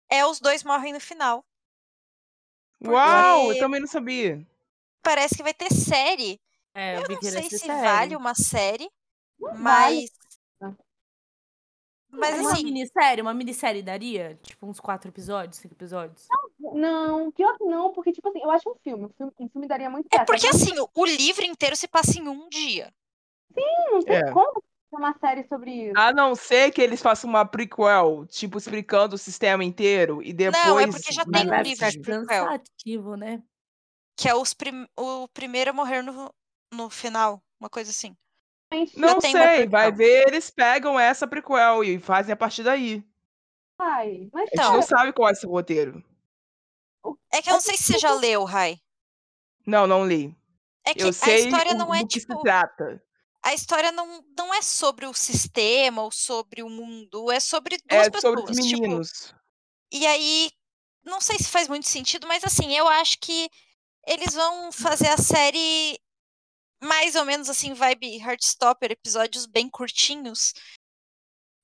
[0.08, 1.44] é Os Dois Morrem no Final.
[2.84, 4.46] Uau, eu Porque- também não sabia.
[5.02, 6.40] Parece que vai ter série.
[6.74, 7.82] É, eu, não sei se série.
[7.82, 8.88] vale uma série,
[9.38, 9.58] vale.
[9.60, 10.10] mas.
[12.10, 14.38] Mas uma assim, minissérie, uma minissérie daria?
[14.42, 16.26] Tipo, uns quatro episódios, cinco episódios?
[16.58, 19.04] Não, pior que não, porque, tipo assim, eu acho um filme.
[19.04, 20.26] Um filme, um filme daria muito é certo.
[20.26, 22.92] porque Agora, assim, o- livro inteiro se passa em um dia.
[23.90, 24.32] não tem É.
[24.32, 24.62] como
[24.96, 25.98] uma série sobre isso.
[25.98, 30.64] A não ser que eles façam uma prequel, tipo, explicando o sistema inteiro e depois.
[30.66, 32.26] Não, é porque já Mas tem um livro de prequel.
[32.46, 33.42] cansativo, né?
[34.16, 36.32] Que é os prim- o primeiro a morrer no,
[36.72, 37.42] no final.
[37.60, 38.16] Uma coisa assim.
[38.96, 43.02] Não sei, vai ver, eles pegam essa prequel e fazem a partir daí.
[43.78, 44.72] ai, mas A gente Então.
[44.74, 46.04] não sabe qual é esse roteiro.
[47.32, 48.76] É que eu não sei se você já leu, Rai.
[49.66, 50.36] Não, não li.
[50.86, 52.32] É que Eu a sei história o- não é tipo.
[52.32, 53.02] se trata.
[53.48, 57.30] A história não, não é sobre o sistema ou sobre o mundo.
[57.32, 58.34] É sobre É duas pessoas.
[58.40, 59.34] sobre os tipo, meninos.
[59.90, 60.50] E aí,
[61.02, 63.48] não sei se faz muito sentido, mas assim, eu acho que
[64.06, 65.98] eles vão fazer a série
[66.82, 70.52] mais ou menos assim, vibe Heartstopper, episódios bem curtinhos.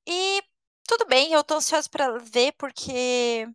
[0.07, 0.43] E
[0.89, 3.47] tudo bem, eu tô ansiosa pra ver, porque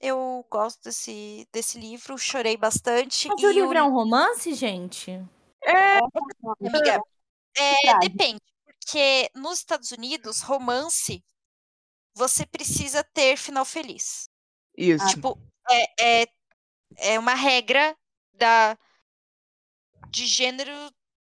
[0.00, 3.28] Eu gosto desse, desse livro, chorei bastante.
[3.28, 5.22] Mas e o livro é um romance, gente?
[5.64, 7.02] É, Amiga,
[7.56, 8.40] é, depende.
[8.64, 11.22] Porque nos Estados Unidos, romance,
[12.14, 14.28] você precisa ter final feliz.
[14.76, 15.06] isso.
[15.08, 15.38] Tipo,
[15.70, 16.26] é, é,
[16.96, 17.96] é uma regra
[18.32, 18.76] da,
[20.08, 20.72] de gênero,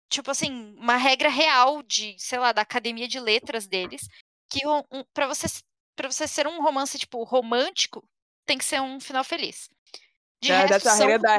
[0.10, 4.08] tipo assim, uma regra real de, sei lá, da academia de letras deles,
[4.50, 5.48] que um, um, para você,
[5.96, 8.08] para você ser um romance, tipo, romântico,
[8.46, 9.70] tem que ser um final feliz.
[10.42, 11.36] De Na verdade, a regra, da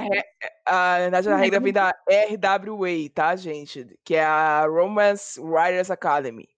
[0.67, 3.87] a, na verdade, a regra vem da RWA, tá, gente?
[4.05, 6.49] Que é a Romance Writers Academy.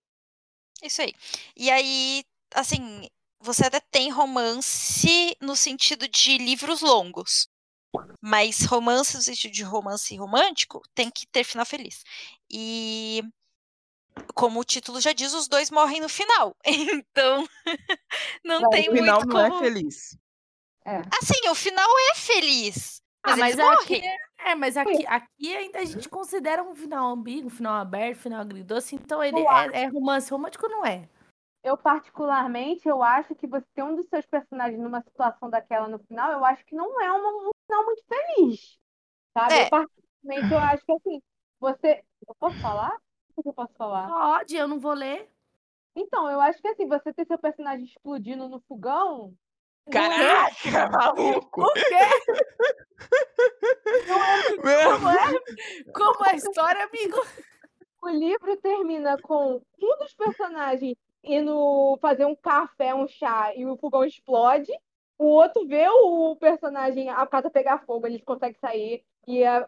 [0.83, 1.13] Isso aí.
[1.57, 2.25] E aí,
[2.55, 3.09] assim,
[3.41, 7.49] você até tem romance no sentido de livros longos.
[8.21, 12.05] Mas romance no sentido de romance romântico tem que ter final feliz.
[12.51, 13.23] E
[14.35, 16.57] como o título já diz, os dois morrem no final.
[16.67, 17.49] Então,
[18.45, 19.65] não Vai, tem O final muito não é como.
[20.89, 21.09] Feliz.
[21.23, 23.03] Assim, o final é feliz.
[23.23, 24.03] Ah, Mas, mas eles aqui,
[24.39, 28.23] é, mas aqui, aqui ainda a gente considera um final ambíguo, um final aberto, um
[28.23, 31.09] final agridoce, então ele é, é romance romântico ou não é?
[31.63, 35.99] Eu, particularmente, eu acho que você ter um dos seus personagens numa situação daquela no
[35.99, 38.79] final, eu acho que não é uma- um final muito feliz.
[39.37, 39.55] Sabe?
[39.55, 39.65] É.
[39.67, 41.23] Eu, particularmente, eu acho que assim,
[41.61, 42.05] você.
[42.27, 42.97] Eu posso falar?
[43.37, 44.09] O que eu posso falar?
[44.09, 45.31] Pode, eu não vou ler.
[45.95, 49.35] Então, eu acho que assim, você ter seu personagem explodindo no fogão.
[49.89, 51.63] É- Caraca, maluco!
[51.63, 52.09] O quê?
[54.65, 55.93] Meu, Como é?
[55.93, 57.17] Como é a história, amigo?
[58.03, 63.77] O livro termina com um dos personagens indo fazer um café, um chá, e o
[63.77, 64.73] fogão explode.
[65.19, 69.67] O outro vê o personagem, a casa pegar fogo, eles conseguem sair, e a,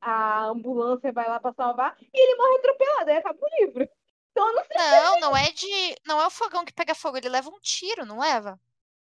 [0.00, 3.88] a ambulância vai lá pra salvar, e ele morre atropelado, aí acaba o livro.
[4.32, 4.76] Então eu não sei.
[4.76, 5.96] Não, não é de.
[6.06, 8.58] Não é o fogão que pega fogo, ele leva um tiro, não leva?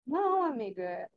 [0.05, 1.09] Não, amiga.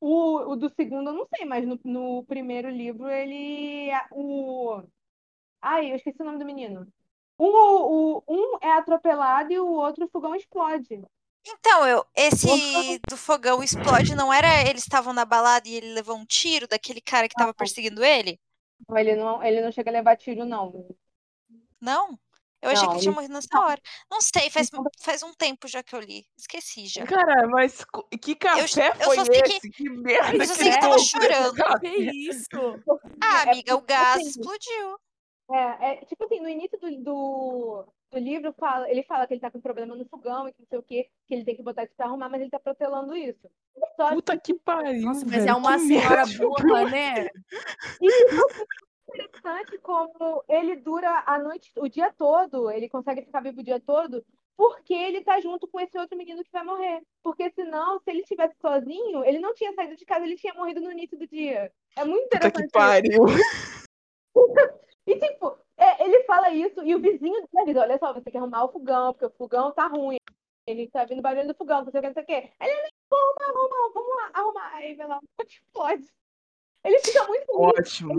[0.00, 3.90] O, o do segundo eu não sei, mas no, no primeiro livro ele.
[4.10, 4.82] O.
[5.60, 6.86] Ai, eu esqueci o nome do menino.
[7.38, 11.02] Um, o, um é atropelado e o outro o fogão explode.
[11.44, 16.16] Então, eu, esse do fogão explode, não era eles estavam na balada e ele levou
[16.16, 18.38] um tiro daquele cara que tava perseguindo ele?
[18.90, 20.88] Ele não, ele não chega a levar tiro, não.
[21.80, 22.18] Não?
[22.62, 23.80] Eu achei que Não, ele tinha morrido nessa hora.
[24.10, 26.24] Não sei, faz, faz um tempo já que eu li.
[26.38, 27.04] Esqueci já.
[27.04, 27.84] cara, mas
[28.20, 29.70] que café eu foi só sei que- esse?
[29.70, 31.56] Que, merda eu só que sei que tava tomou chorando.
[31.56, 32.48] esse Que isso?
[33.20, 34.96] Ah, É amiga, o porque, gás assim, explodiu.
[35.50, 39.40] É, é, tipo assim, no início do, do, do livro, fala, ele fala que ele
[39.40, 41.62] tá com problema no fogão e que não sei o quê, que ele tem que
[41.62, 43.50] botar isso pra arrumar, mas ele tá protelando isso.
[43.96, 47.28] Só que Puta que pariu, Nossa, mas velho, é uma que senhora burra, né?
[49.08, 53.80] Interessante como ele dura a noite, o dia todo, ele consegue ficar vivo o dia
[53.80, 54.24] todo,
[54.56, 57.02] porque ele tá junto com esse outro menino que vai morrer.
[57.22, 60.80] Porque senão, se ele estivesse sozinho, ele não tinha saído de casa, ele tinha morrido
[60.80, 61.72] no início do dia.
[61.96, 62.72] É muito Puta interessante que isso.
[62.72, 63.24] pariu.
[65.04, 68.30] E tipo, é, ele fala isso e o vizinho dele diz, olha só, você tem
[68.30, 70.16] que arrumar o fogão, porque o fogão tá ruim.
[70.64, 72.52] Ele tá vindo barulho do fogão, não sei o que, não sei o que.
[72.60, 74.74] Ele, vamos arrumar, vamos, vamos lá, arrumar.
[74.74, 76.06] Aí vai lá, explode.
[76.84, 77.46] Ele fica muito.
[77.50, 78.14] Ótimo,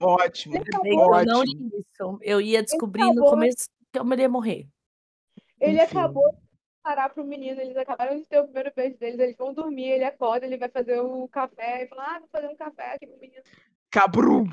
[0.00, 1.42] ótimo, Ele não ótimo.
[1.42, 2.18] li isso.
[2.22, 3.30] Eu ia descobrir no acabou.
[3.30, 4.68] começo que eu ia morrer.
[5.60, 5.98] Ele Enfim.
[5.98, 6.38] acabou de
[6.82, 10.04] parar pro menino, eles acabaram de ter o primeiro beijo deles, eles vão dormir, ele
[10.04, 13.18] acorda, ele vai fazer o café e fala, ah, vou fazer um café aqui pro
[13.18, 13.42] menino.
[13.90, 14.44] Cabrum.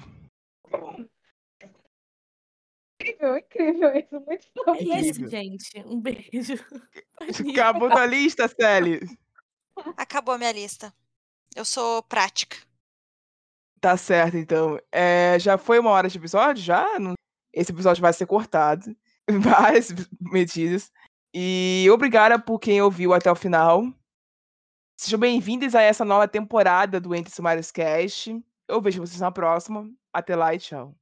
[2.99, 4.83] Incrível, incrível isso, muito É fofo.
[4.83, 5.79] isso, gente.
[5.85, 6.53] Um beijo.
[7.53, 8.99] Acabou da lista, Sally.
[9.97, 10.93] Acabou a minha lista.
[11.55, 12.57] Eu sou prática.
[13.81, 14.79] Tá certo, então.
[14.91, 16.63] É, já foi uma hora de episódio?
[16.63, 16.85] Já?
[17.51, 18.95] Esse episódio vai ser cortado.
[19.27, 20.91] Várias medidas.
[21.33, 23.83] E obrigada por quem ouviu até o final.
[24.99, 28.39] Sejam bem-vindos a essa nova temporada do Entre Sumários Cast.
[28.67, 29.89] Eu vejo vocês na próxima.
[30.13, 31.00] Até lá e tchau.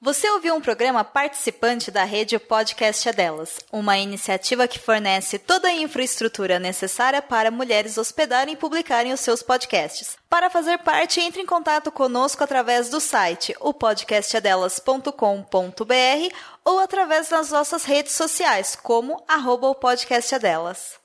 [0.00, 5.66] Você ouviu um programa participante da rede Podcast é Delas, uma iniciativa que fornece toda
[5.66, 10.16] a infraestrutura necessária para mulheres hospedarem e publicarem os seus podcasts.
[10.30, 16.34] Para fazer parte, entre em contato conosco através do site opodcastadelas.com.br
[16.64, 20.96] ou através das nossas redes sociais, como arroba o podcast é delas.